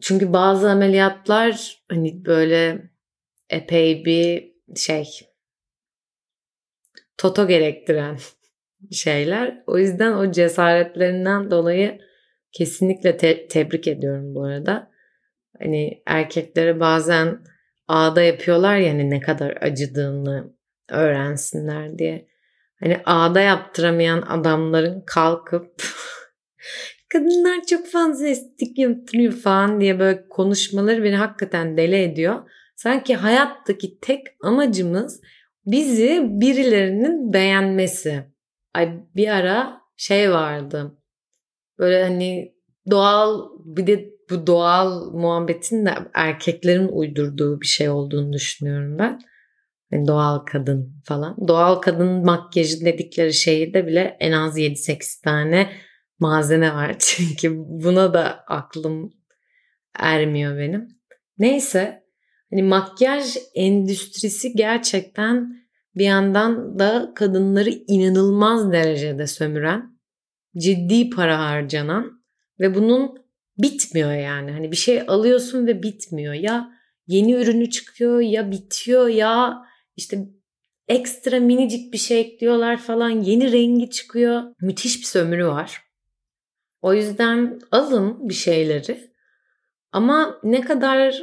Çünkü 0.00 0.32
bazı 0.32 0.70
ameliyatlar 0.70 1.78
hani 1.90 2.24
böyle 2.24 2.90
epey 3.50 4.04
bir 4.04 4.52
şey 4.76 5.30
toto 7.18 7.46
gerektiren 7.48 8.18
şeyler. 8.92 9.62
O 9.66 9.78
yüzden 9.78 10.12
o 10.12 10.32
cesaretlerinden 10.32 11.50
dolayı 11.50 12.00
kesinlikle 12.52 13.16
te- 13.16 13.48
tebrik 13.48 13.88
ediyorum 13.88 14.34
bu 14.34 14.44
arada. 14.44 14.90
Hani 15.58 16.02
erkeklere 16.06 16.80
bazen 16.80 17.38
ağda 17.88 18.22
yapıyorlar 18.22 18.76
ya 18.76 18.92
hani 18.92 19.10
ne 19.10 19.20
kadar 19.20 19.58
acıdığını 19.60 20.54
öğrensinler 20.88 21.98
diye. 21.98 22.28
Hani 22.80 23.00
ağda 23.04 23.40
yaptıramayan 23.40 24.22
adamların 24.22 25.02
kalkıp 25.06 25.82
kadınlar 27.10 27.64
çok 27.66 27.86
fazla 27.86 28.26
estetik 28.26 28.78
yaptırıyor 28.78 29.32
falan 29.32 29.80
diye 29.80 29.98
böyle 29.98 30.28
konuşmaları 30.28 31.04
beni 31.04 31.16
hakikaten 31.16 31.76
deli 31.76 31.96
ediyor. 31.96 32.50
Sanki 32.76 33.14
hayattaki 33.14 33.98
tek 34.00 34.26
amacımız 34.42 35.20
bizi 35.66 36.22
birilerinin 36.24 37.32
beğenmesi. 37.32 38.24
Ay 38.74 38.90
bir 39.16 39.28
ara 39.28 39.80
şey 39.96 40.30
vardı. 40.30 40.98
Böyle 41.78 42.02
hani 42.02 42.54
doğal 42.90 43.48
bir 43.64 43.86
de 43.86 44.10
bu 44.30 44.46
doğal 44.46 45.12
muhabbetin 45.12 45.86
de 45.86 45.94
erkeklerin 46.14 46.88
uydurduğu 46.88 47.60
bir 47.60 47.66
şey 47.66 47.88
olduğunu 47.88 48.32
düşünüyorum 48.32 48.98
ben. 48.98 49.20
Yani 49.92 50.06
doğal 50.06 50.38
kadın 50.38 51.02
falan. 51.04 51.48
Doğal 51.48 51.74
kadın 51.74 52.24
makyajı 52.24 52.84
dedikleri 52.84 53.34
şeyde 53.34 53.86
bile 53.86 54.16
en 54.20 54.32
az 54.32 54.58
7-8 54.58 55.22
tane 55.24 55.70
malzeme 56.20 56.74
var. 56.74 56.96
Çünkü 56.98 57.54
buna 57.56 58.14
da 58.14 58.44
aklım 58.46 59.12
ermiyor 59.98 60.58
benim. 60.58 60.88
Neyse 61.38 62.04
hani 62.50 62.62
makyaj 62.62 63.36
endüstrisi 63.54 64.52
gerçekten 64.52 65.60
bir 65.94 66.04
yandan 66.04 66.78
da 66.78 67.12
kadınları 67.14 67.70
inanılmaz 67.70 68.72
derecede 68.72 69.26
sömüren, 69.26 69.98
ciddi 70.56 71.10
para 71.10 71.38
harcanan 71.38 72.22
ve 72.60 72.74
bunun 72.74 73.14
bitmiyor 73.58 74.12
yani. 74.12 74.50
Hani 74.52 74.72
bir 74.72 74.76
şey 74.76 75.02
alıyorsun 75.06 75.66
ve 75.66 75.82
bitmiyor. 75.82 76.34
Ya 76.34 76.70
yeni 77.06 77.32
ürünü 77.32 77.70
çıkıyor 77.70 78.20
ya 78.20 78.50
bitiyor 78.50 79.08
ya 79.08 79.62
işte 79.96 80.28
ekstra 80.88 81.40
minicik 81.40 81.92
bir 81.92 81.98
şey 81.98 82.20
ekliyorlar 82.20 82.76
falan. 82.76 83.10
Yeni 83.10 83.52
rengi 83.52 83.90
çıkıyor. 83.90 84.42
Müthiş 84.60 85.00
bir 85.00 85.06
sömürü 85.06 85.46
var. 85.46 85.89
O 86.82 86.94
yüzden 86.94 87.60
alın 87.72 88.28
bir 88.28 88.34
şeyleri. 88.34 89.10
Ama 89.92 90.40
ne 90.42 90.60
kadar 90.60 91.22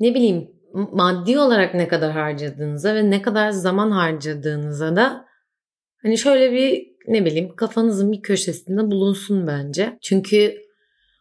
ne 0.00 0.14
bileyim 0.14 0.50
maddi 0.72 1.38
olarak 1.38 1.74
ne 1.74 1.88
kadar 1.88 2.12
harcadığınıza 2.12 2.94
ve 2.94 3.10
ne 3.10 3.22
kadar 3.22 3.50
zaman 3.50 3.90
harcadığınıza 3.90 4.96
da 4.96 5.26
hani 6.02 6.18
şöyle 6.18 6.52
bir 6.52 6.92
ne 7.06 7.24
bileyim 7.24 7.56
kafanızın 7.56 8.12
bir 8.12 8.22
köşesinde 8.22 8.90
bulunsun 8.90 9.46
bence. 9.46 9.98
Çünkü 10.02 10.56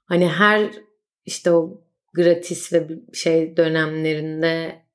hani 0.05 0.27
her 0.27 0.71
işte 1.25 1.51
o 1.51 1.81
gratis 2.13 2.73
ve 2.73 2.87
şey 3.13 3.57
dönemlerinde 3.57 4.85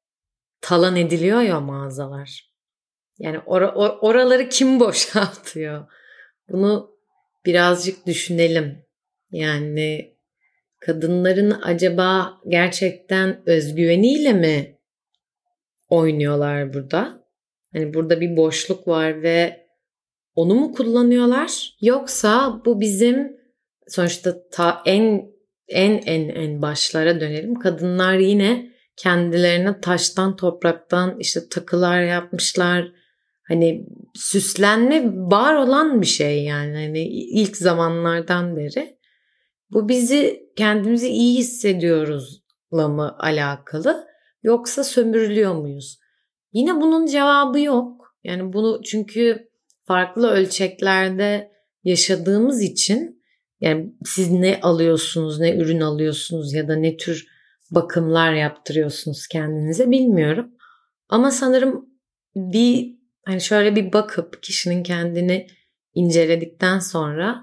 talan 0.61 0.97
ediliyor 0.97 1.41
ya 1.41 1.61
mağazalar. 1.61 2.53
Yani 3.19 3.37
or- 3.37 3.75
or- 3.75 3.99
oraları 4.01 4.49
kim 4.49 4.81
boşaltıyor? 4.81 5.87
Bunu 6.49 6.96
birazcık 7.47 8.07
düşünelim. 8.07 8.79
Yani 9.31 10.17
kadınların 10.81 11.51
acaba 11.63 12.41
gerçekten 12.49 13.43
özgüveniyle 13.47 14.33
mi 14.33 14.79
oynuyorlar 15.89 16.75
burada? 16.75 17.27
Hani 17.73 17.95
burada 17.95 18.21
bir 18.21 18.37
boşluk 18.37 18.89
var 18.89 19.23
ve 19.23 19.67
onu 20.35 20.55
mu 20.55 20.73
kullanıyorlar? 20.73 21.77
Yoksa 21.81 22.63
bu 22.65 22.81
bizim 22.81 23.37
sonuçta 23.89 24.49
ta 24.49 24.83
en 24.87 25.37
en 25.69 26.03
en 26.07 26.29
en 26.29 26.63
başlara 26.63 27.21
dönelim. 27.21 27.55
Kadınlar 27.55 28.19
yine 28.19 28.71
kendilerine 28.97 29.81
taştan 29.81 30.37
topraktan 30.37 31.17
işte 31.19 31.41
takılar 31.51 32.03
yapmışlar. 32.03 32.93
Hani 33.49 33.87
süslenme 34.15 35.13
var 35.15 35.55
olan 35.55 36.01
bir 36.01 36.07
şey 36.07 36.45
yani 36.45 36.75
hani 36.75 37.09
ilk 37.09 37.57
zamanlardan 37.57 38.57
beri. 38.57 38.99
Bu 39.71 39.89
bizi 39.89 40.51
kendimizi 40.57 41.09
iyi 41.09 41.39
hissediyoruzla 41.39 42.89
mı 42.89 43.17
alakalı 43.19 44.07
yoksa 44.43 44.85
sömürülüyor 44.85 45.55
muyuz? 45.55 45.99
Yine 46.53 46.81
bunun 46.81 47.07
cevabı 47.07 47.61
yok. 47.61 48.15
Yani 48.25 48.53
bunu 48.53 48.81
çünkü 48.85 49.49
farklı 49.85 50.31
ölçeklerde 50.31 51.51
yaşadığımız 51.85 52.63
için 52.63 53.23
yani 53.61 53.95
siz 54.05 54.31
ne 54.31 54.61
alıyorsunuz, 54.63 55.41
ne 55.41 55.57
ürün 55.57 55.81
alıyorsunuz 55.81 56.53
ya 56.53 56.69
da 56.69 56.77
ne 56.77 56.97
tür 56.97 57.27
bakımlar 57.71 58.33
yaptırıyorsunuz 58.33 59.27
kendinize 59.27 59.91
bilmiyorum. 59.91 60.51
Ama 61.09 61.31
sanırım 61.31 61.87
bir 62.37 62.96
hani 63.27 63.41
şöyle 63.41 63.77
bir 63.77 63.93
bakıp 63.93 64.43
kişinin 64.43 64.83
kendini 64.83 65.47
inceledikten 65.95 66.79
sonra 66.79 67.43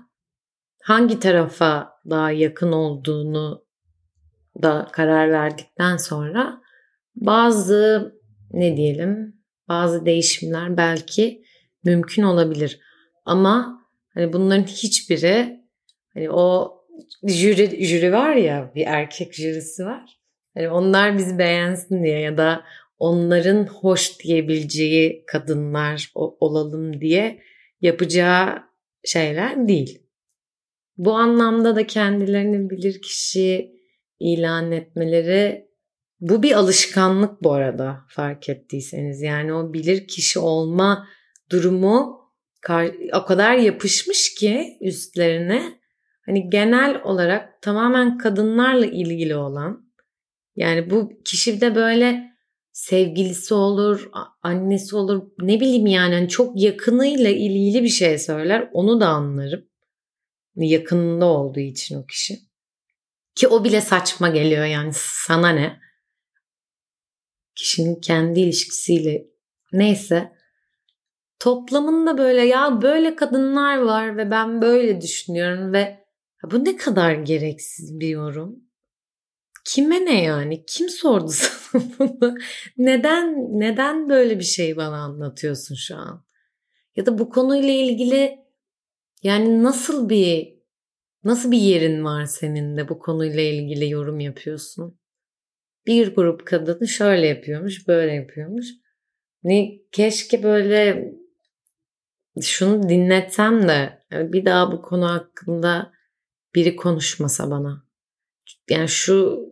hangi 0.84 1.20
tarafa 1.20 1.94
daha 2.10 2.32
yakın 2.32 2.72
olduğunu 2.72 3.66
da 4.62 4.88
karar 4.92 5.32
verdikten 5.32 5.98
sonra 5.98 6.62
bazı 7.16 8.14
ne 8.52 8.78
diyelim 8.78 9.36
bazı 9.68 10.06
değişimler 10.06 10.78
belki 10.78 11.44
mümkün 11.84 12.24
olabilir. 12.24 12.80
Ama 13.26 13.82
hani 14.14 14.34
bunların 14.34 14.64
hiçbiri 14.64 15.60
hani 16.14 16.32
o 16.32 16.74
jüri, 17.24 17.86
jüri 17.86 18.14
var 18.14 18.36
ya 18.36 18.72
bir 18.76 18.86
erkek 18.88 19.34
jürisi 19.34 19.86
var. 19.86 20.20
Hani 20.54 20.70
onlar 20.70 21.18
bizi 21.18 21.38
beğensin 21.38 22.04
diye 22.04 22.20
ya 22.20 22.38
da 22.38 22.64
onların 23.04 23.66
hoş 23.66 24.20
diyebileceği 24.20 25.24
kadınlar 25.28 26.12
olalım 26.16 27.02
diye 27.02 27.40
yapacağı 27.82 28.64
şeyler 29.04 29.68
değil. 29.68 30.04
Bu 30.98 31.14
anlamda 31.14 31.76
da 31.76 31.88
kendilerini 31.88 32.70
bilir 32.70 33.02
kişi 33.02 33.72
ilan 34.20 34.72
etmeleri 34.72 35.68
bu 36.20 36.44
bir 36.44 36.52
alışkanlık 36.52 37.44
bu 37.44 37.54
arada 37.54 38.00
fark 38.08 38.50
ettiyseniz. 38.50 39.22
Yani 39.22 39.54
o 39.54 39.74
bilir 39.74 40.08
kişi 40.08 40.40
olma 40.40 41.08
durumu 41.52 42.20
o 43.14 43.26
kadar 43.26 43.56
yapışmış 43.56 44.36
ki 44.36 44.78
üstlerine 44.82 45.80
hani 46.26 46.50
genel 46.50 47.02
olarak 47.04 47.62
tamamen 47.62 48.18
kadınlarla 48.18 48.86
ilgili 48.86 49.36
olan 49.36 49.92
yani 50.56 50.90
bu 50.90 51.12
kişi 51.26 51.62
de 51.62 51.76
böyle 51.76 52.33
sevgilisi 52.74 53.54
olur, 53.54 54.10
annesi 54.44 54.96
olur 54.96 55.24
ne 55.40 55.60
bileyim 55.60 55.88
yani 55.88 56.14
hani 56.16 56.30
çok 56.30 56.62
yakınıyla 56.62 57.30
ilgili 57.30 57.84
bir 57.84 57.90
şey 57.90 58.20
söyler 58.20 58.70
onu 58.74 59.00
da 59.00 59.08
anlarım. 59.08 59.66
Hani 60.56 60.70
yakınında 60.70 61.26
olduğu 61.26 61.60
için 61.60 61.98
o 61.98 62.06
kişi. 62.06 62.40
Ki 63.36 63.48
o 63.48 63.64
bile 63.64 63.82
saçma 63.82 64.30
geliyor 64.30 64.66
yani 64.66 64.92
sana 64.94 65.50
ne? 65.50 65.80
Kişinin 67.56 68.02
kendi 68.02 68.40
ilişkisiyle 68.40 69.26
neyse 69.72 70.32
toplamında 71.40 72.18
böyle 72.18 72.42
ya 72.42 72.82
böyle 72.82 73.16
kadınlar 73.16 73.78
var 73.78 74.18
ve 74.18 74.32
ben 74.32 74.62
böyle 74.62 75.02
düşünüyorum 75.02 75.74
ve 75.74 76.06
bu 76.52 76.66
ne 76.66 76.78
kadar 76.78 77.14
gereksiz 77.14 78.00
bir 78.00 78.08
yorum. 78.08 78.60
Kime 79.66 80.06
ne 80.06 80.24
yani? 80.24 80.66
Kim 80.66 80.90
sordu 80.90 81.28
sana 81.32 81.63
Neden 82.78 83.36
neden 83.60 84.10
böyle 84.10 84.40
bir 84.40 84.44
şey 84.44 84.78
bana 84.78 84.98
anlatıyorsun 84.98 85.76
şu 85.76 85.96
an? 85.96 86.26
Ya 86.96 87.06
da 87.06 87.18
bu 87.18 87.30
konuyla 87.30 87.74
ilgili 87.74 88.40
yani 89.24 89.64
nasıl 89.64 90.10
bir 90.10 90.54
nasıl 91.24 91.52
bir 91.52 91.58
yerin 91.58 92.04
var 92.04 92.26
senin 92.26 92.78
de 92.78 92.90
bu 92.90 93.00
konuyla 93.00 93.42
ilgili 93.42 93.90
yorum 93.90 94.20
yapıyorsun? 94.20 95.00
Bir 95.88 96.16
grup 96.16 96.46
kadını 96.48 96.88
şöyle 96.88 97.28
yapıyormuş, 97.28 97.88
böyle 97.88 98.14
yapıyormuş. 98.14 98.68
Ne 99.44 99.72
keşke 99.92 100.44
böyle 100.44 101.12
şunu 102.42 102.90
dinletsem 102.90 103.68
de 103.68 104.00
bir 104.12 104.46
daha 104.46 104.72
bu 104.72 104.82
konu 104.82 105.10
hakkında 105.10 105.94
biri 106.56 106.76
konuşmasa 106.76 107.52
bana. 107.52 107.86
Yani 108.70 108.88
şu 108.88 109.50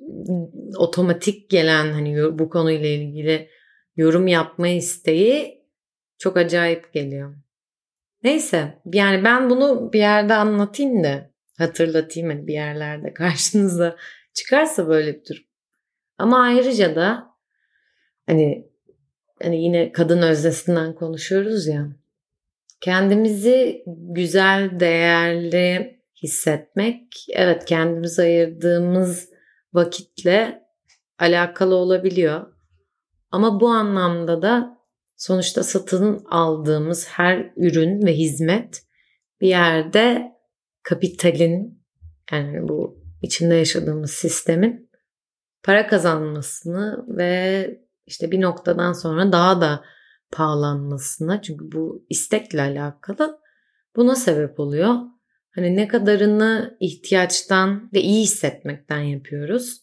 otomatik 0.77 1.49
gelen 1.49 1.91
hani 1.91 2.39
bu 2.39 2.49
konuyla 2.49 2.87
ilgili 2.87 3.49
yorum 3.95 4.27
yapma 4.27 4.67
isteği 4.67 5.65
çok 6.17 6.37
acayip 6.37 6.93
geliyor. 6.93 7.35
Neyse 8.23 8.81
yani 8.93 9.23
ben 9.23 9.49
bunu 9.49 9.93
bir 9.93 9.99
yerde 9.99 10.33
anlatayım 10.33 11.03
da 11.03 11.31
hatırlatayım 11.57 12.29
hani 12.29 12.47
bir 12.47 12.53
yerlerde 12.53 13.13
karşınıza 13.13 13.95
çıkarsa 14.33 14.87
böyle 14.87 15.13
bir 15.13 15.25
durum. 15.25 15.43
Ama 16.17 16.41
ayrıca 16.41 16.95
da 16.95 17.27
hani 18.25 18.71
hani 19.43 19.63
yine 19.63 19.91
kadın 19.91 20.21
öznesinden 20.21 20.95
konuşuyoruz 20.95 21.67
ya. 21.67 21.87
Kendimizi 22.81 23.83
güzel, 23.87 24.79
değerli 24.79 26.00
hissetmek 26.21 27.25
evet 27.33 27.65
kendimize 27.65 28.21
ayırdığımız 28.21 29.29
vakitle 29.73 30.63
alakalı 31.19 31.75
olabiliyor. 31.75 32.53
Ama 33.31 33.59
bu 33.59 33.67
anlamda 33.67 34.41
da 34.41 34.77
sonuçta 35.15 35.63
satın 35.63 36.25
aldığımız 36.29 37.07
her 37.07 37.51
ürün 37.55 38.05
ve 38.05 38.13
hizmet 38.13 38.83
bir 39.41 39.47
yerde 39.47 40.31
kapitalin 40.83 41.83
yani 42.31 42.67
bu 42.67 43.03
içinde 43.21 43.55
yaşadığımız 43.55 44.11
sistemin 44.11 44.91
para 45.63 45.87
kazanmasını 45.87 47.05
ve 47.07 47.81
işte 48.05 48.31
bir 48.31 48.41
noktadan 48.41 48.93
sonra 48.93 49.31
daha 49.31 49.61
da 49.61 49.83
pahalanmasına 50.31 51.41
çünkü 51.41 51.71
bu 51.71 52.05
istekle 52.09 52.61
alakalı 52.61 53.39
buna 53.95 54.15
sebep 54.15 54.59
oluyor. 54.59 54.95
Hani 55.55 55.75
ne 55.75 55.87
kadarını 55.87 56.77
ihtiyaçtan 56.79 57.89
ve 57.93 58.01
iyi 58.01 58.23
hissetmekten 58.23 58.99
yapıyoruz. 58.99 59.81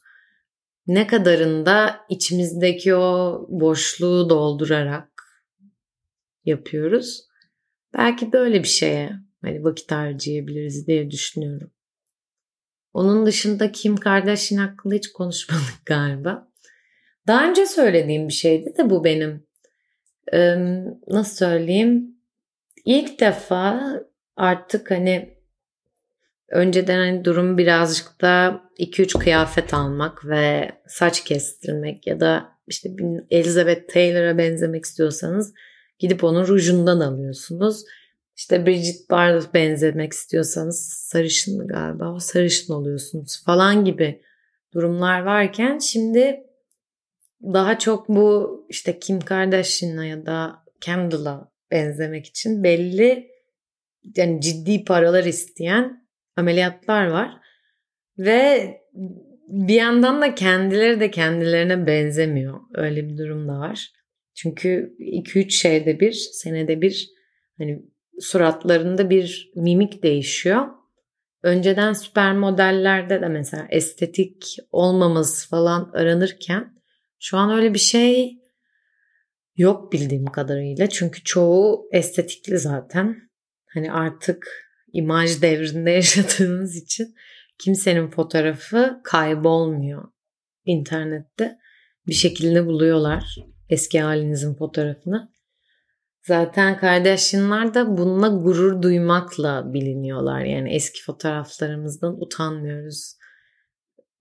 Ne 0.86 1.06
kadarında 1.06 2.00
içimizdeki 2.08 2.94
o 2.94 3.46
boşluğu 3.48 4.30
doldurarak 4.30 5.08
yapıyoruz. 6.44 7.28
Belki 7.94 8.32
böyle 8.32 8.62
bir 8.62 8.68
şeye 8.68 9.10
hani 9.42 9.64
vakit 9.64 9.92
harcayabiliriz 9.92 10.86
diye 10.86 11.10
düşünüyorum. 11.10 11.70
Onun 12.92 13.26
dışında 13.26 13.72
Kim 13.72 13.96
Kardashian 13.96 14.58
hakkında 14.58 14.94
hiç 14.94 15.12
konuşmadık 15.12 15.74
galiba. 15.86 16.48
Daha 17.26 17.50
önce 17.50 17.66
söylediğim 17.66 18.28
bir 18.28 18.32
şeydi 18.32 18.74
de 18.78 18.90
bu 18.90 19.04
benim. 19.04 19.46
Ee, 20.32 20.56
nasıl 21.08 21.36
söyleyeyim? 21.36 22.16
İlk 22.84 23.20
defa 23.20 23.92
artık 24.36 24.90
hani 24.90 25.37
önceden 26.50 26.98
hani 26.98 27.24
durum 27.24 27.58
birazcık 27.58 28.20
da 28.20 28.60
2-3 28.78 29.18
kıyafet 29.18 29.74
almak 29.74 30.26
ve 30.26 30.72
saç 30.86 31.24
kestirmek 31.24 32.06
ya 32.06 32.20
da 32.20 32.48
işte 32.66 32.90
Elizabeth 33.30 33.92
Taylor'a 33.92 34.38
benzemek 34.38 34.84
istiyorsanız 34.84 35.54
gidip 35.98 36.24
onun 36.24 36.46
rujundan 36.46 37.00
alıyorsunuz. 37.00 37.84
İşte 38.36 38.66
Bridget 38.66 39.10
Bardot 39.10 39.54
benzemek 39.54 40.12
istiyorsanız 40.12 40.92
sarışın 40.92 41.68
galiba 41.68 42.12
o 42.14 42.18
sarışın 42.18 42.72
oluyorsunuz 42.72 43.44
falan 43.44 43.84
gibi 43.84 44.22
durumlar 44.74 45.22
varken 45.22 45.78
şimdi 45.78 46.40
daha 47.42 47.78
çok 47.78 48.08
bu 48.08 48.66
işte 48.68 48.98
Kim 48.98 49.20
Kardashian'a 49.20 50.04
ya 50.04 50.26
da 50.26 50.64
Kendall'a 50.80 51.52
benzemek 51.70 52.26
için 52.26 52.64
belli 52.64 53.30
yani 54.16 54.40
ciddi 54.40 54.84
paralar 54.84 55.24
isteyen 55.24 56.07
ameliyatlar 56.38 57.06
var. 57.06 57.30
Ve 58.18 58.74
bir 59.48 59.74
yandan 59.74 60.22
da 60.22 60.34
kendileri 60.34 61.00
de 61.00 61.10
kendilerine 61.10 61.86
benzemiyor. 61.86 62.60
Öyle 62.74 63.08
bir 63.08 63.18
durum 63.18 63.48
da 63.48 63.58
var. 63.58 63.92
Çünkü 64.34 64.96
2-3 64.98 65.50
şeyde 65.50 66.00
bir, 66.00 66.12
senede 66.12 66.80
bir 66.80 67.08
hani 67.58 67.82
suratlarında 68.20 69.10
bir 69.10 69.52
mimik 69.56 70.02
değişiyor. 70.02 70.66
Önceden 71.42 71.92
süper 71.92 72.36
modellerde 72.36 73.20
de 73.20 73.28
mesela 73.28 73.66
estetik 73.70 74.56
olmaması 74.72 75.48
falan 75.48 75.90
aranırken 75.94 76.74
şu 77.18 77.36
an 77.36 77.56
öyle 77.56 77.74
bir 77.74 77.78
şey 77.78 78.38
yok 79.56 79.92
bildiğim 79.92 80.26
kadarıyla. 80.26 80.88
Çünkü 80.88 81.24
çoğu 81.24 81.88
estetikli 81.92 82.58
zaten. 82.58 83.16
Hani 83.74 83.92
artık 83.92 84.67
imaj 84.92 85.42
devrinde 85.42 85.90
yaşadığımız 86.00 86.76
için 86.76 87.14
kimsenin 87.58 88.10
fotoğrafı 88.10 89.00
kaybolmuyor 89.04 90.04
internette. 90.64 91.58
Bir 92.06 92.14
şekilde 92.14 92.66
buluyorlar 92.66 93.24
eski 93.68 94.00
halinizin 94.00 94.54
fotoğrafını. 94.54 95.32
Zaten 96.22 96.78
kardeşinler 96.78 97.74
de 97.74 97.86
bununla 97.86 98.28
gurur 98.28 98.82
duymakla 98.82 99.72
biliniyorlar. 99.72 100.40
Yani 100.40 100.74
eski 100.74 101.04
fotoğraflarımızdan 101.04 102.22
utanmıyoruz. 102.22 103.14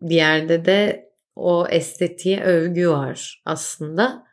Bir 0.01 0.15
yerde 0.15 0.65
de 0.65 1.10
o 1.36 1.67
estetiğe 1.69 2.43
övgü 2.43 2.89
var 2.89 3.41
aslında. 3.45 4.23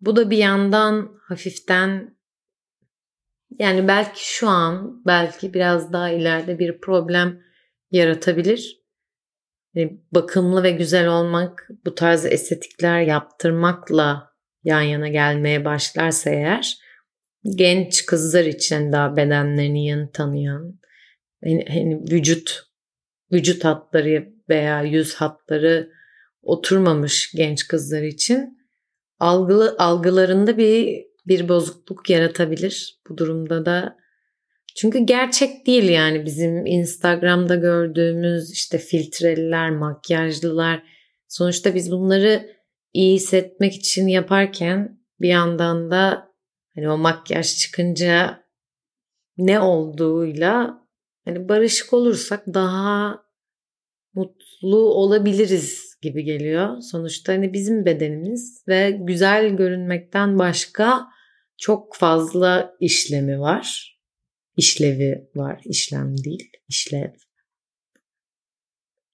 Bu 0.00 0.16
da 0.16 0.30
bir 0.30 0.38
yandan 0.38 1.10
hafiften 1.28 2.16
yani 3.58 3.88
belki 3.88 4.34
şu 4.34 4.48
an 4.48 5.02
belki 5.06 5.54
biraz 5.54 5.92
daha 5.92 6.10
ileride 6.10 6.58
bir 6.58 6.80
problem 6.80 7.42
yaratabilir. 7.90 8.82
Yani 9.74 10.00
bakımlı 10.12 10.62
ve 10.62 10.70
güzel 10.70 11.08
olmak 11.08 11.68
bu 11.86 11.94
tarz 11.94 12.26
estetikler 12.26 13.00
yaptırmakla 13.00 14.32
yan 14.64 14.80
yana 14.80 15.08
gelmeye 15.08 15.64
başlarsa 15.64 16.30
eğer 16.30 16.78
genç 17.44 18.06
kızlar 18.06 18.44
için 18.44 18.92
daha 18.92 19.16
bedenlerini 19.16 19.86
yeni 19.86 20.10
tanıyan 20.12 20.80
hani, 21.44 21.64
hani 21.68 22.02
vücut 22.10 22.62
vücut 23.32 23.64
hatları 23.64 24.32
veya 24.48 24.82
yüz 24.82 25.14
hatları 25.14 25.92
oturmamış 26.42 27.32
genç 27.36 27.68
kızlar 27.68 28.02
için 28.02 28.58
algılı 29.18 29.76
algılarında 29.78 30.56
bir 30.56 31.04
bir 31.26 31.48
bozukluk 31.48 32.10
yaratabilir. 32.10 33.00
Bu 33.08 33.18
durumda 33.18 33.66
da 33.66 33.96
çünkü 34.76 34.98
gerçek 34.98 35.66
değil 35.66 35.88
yani 35.88 36.24
bizim 36.24 36.66
Instagram'da 36.66 37.56
gördüğümüz 37.56 38.52
işte 38.52 38.78
filtreliler, 38.78 39.70
makyajlılar. 39.70 40.82
Sonuçta 41.28 41.74
biz 41.74 41.90
bunları 41.90 42.56
iyi 42.92 43.14
hissetmek 43.14 43.74
için 43.74 44.06
yaparken 44.06 45.00
bir 45.20 45.28
yandan 45.28 45.90
da 45.90 46.28
hani 46.74 46.90
o 46.90 46.98
makyaj 46.98 47.56
çıkınca 47.56 48.44
ne 49.36 49.60
olduğuyla 49.60 50.82
hani 51.24 51.48
barışık 51.48 51.92
olursak 51.92 52.46
daha 52.46 53.22
mutlu 54.14 54.76
olabiliriz 54.76 55.91
gibi 56.02 56.24
geliyor. 56.24 56.80
Sonuçta 56.80 57.32
hani 57.32 57.52
bizim 57.52 57.84
bedenimiz 57.84 58.64
ve 58.68 58.90
güzel 58.90 59.56
görünmekten 59.56 60.38
başka 60.38 61.06
çok 61.58 61.96
fazla 61.96 62.74
işlemi 62.80 63.40
var. 63.40 63.98
İşlevi 64.56 65.28
var, 65.34 65.60
işlem 65.64 66.24
değil, 66.24 66.50
işlev. 66.68 67.10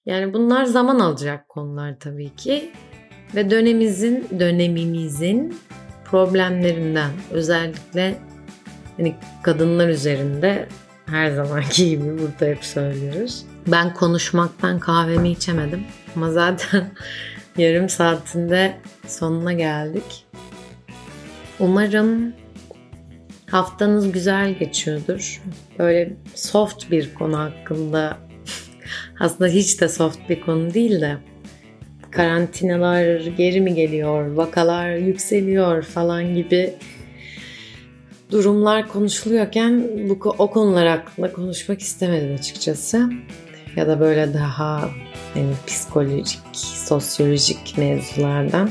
Yani 0.07 0.35
bunlar 0.35 0.65
zaman 0.65 0.99
alacak 0.99 1.49
konular 1.49 1.99
tabii 2.01 2.37
ki 2.37 2.71
ve 3.35 3.51
dönemimizin 3.51 4.27
dönemimizin 4.39 5.59
problemlerinden 6.05 7.11
özellikle 7.31 8.19
hani 8.97 9.15
kadınlar 9.43 9.89
üzerinde 9.89 10.69
her 11.07 11.31
zamanki 11.31 11.91
gibi 11.91 12.19
burada 12.19 12.47
hep 12.47 12.65
söylüyoruz. 12.65 13.47
Ben 13.73 13.95
konuşmaktan 13.95 14.79
kahvemi 14.79 15.31
içemedim 15.31 15.85
ama 16.17 16.31
zaten 16.31 16.91
yarım 17.59 17.89
saatinde 17.89 18.77
sonuna 19.07 19.53
geldik. 19.53 20.27
Umarım 21.61 22.33
haftanız 23.51 24.13
güzel 24.13 24.55
geçiyordur. 24.55 25.43
Böyle 25.79 26.17
soft 26.35 26.91
bir 26.91 27.15
konu 27.15 27.39
hakkında 27.39 28.19
aslında 29.21 29.51
hiç 29.51 29.81
de 29.81 29.89
soft 29.89 30.19
bir 30.29 30.41
konu 30.41 30.75
değil 30.75 31.01
de 31.01 31.17
karantinalar 32.11 33.21
geri 33.21 33.61
mi 33.61 33.75
geliyor, 33.75 34.31
vakalar 34.31 34.91
yükseliyor 34.97 35.83
falan 35.83 36.35
gibi 36.35 36.75
durumlar 38.31 38.89
konuşuluyorken 38.89 39.89
bu 40.09 40.35
o 40.39 40.51
konular 40.51 40.89
hakkında 40.89 41.33
konuşmak 41.33 41.81
istemedim 41.81 42.35
açıkçası. 42.35 43.11
Ya 43.77 43.89
da 43.89 44.01
böyle 44.01 44.35
daha 44.35 44.91
yani 45.37 45.53
psikolojik, 45.67 46.39
sosyolojik 46.53 47.79
mevzulardan. 47.79 48.71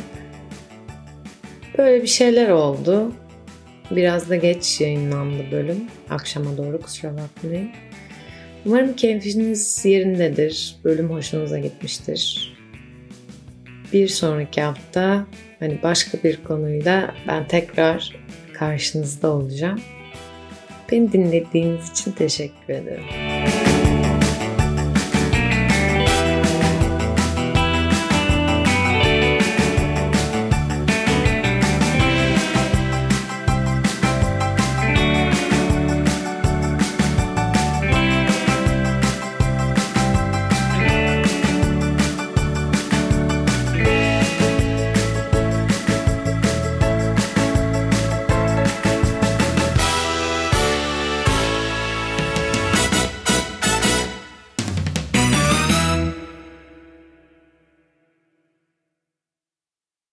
Böyle 1.77 2.01
bir 2.01 2.07
şeyler 2.07 2.49
oldu. 2.49 3.11
Biraz 3.91 4.29
da 4.29 4.35
geç 4.35 4.81
yayınlandı 4.81 5.51
bölüm. 5.51 5.83
Akşama 6.09 6.57
doğru 6.57 6.81
kusura 6.81 7.11
bakmayın. 7.17 7.69
Umarım 8.65 8.95
keyfiniz 8.95 9.85
yerindedir. 9.85 10.75
Bölüm 10.83 11.09
hoşunuza 11.09 11.59
gitmiştir. 11.59 12.53
Bir 13.93 14.07
sonraki 14.07 14.61
hafta 14.61 15.25
hani 15.59 15.79
başka 15.83 16.17
bir 16.23 16.43
konuyla 16.43 17.15
ben 17.27 17.47
tekrar 17.47 18.15
karşınızda 18.53 19.29
olacağım. 19.29 19.81
Beni 20.91 21.11
dinlediğiniz 21.11 21.91
için 21.91 22.11
teşekkür 22.11 22.73
ederim. 22.73 23.36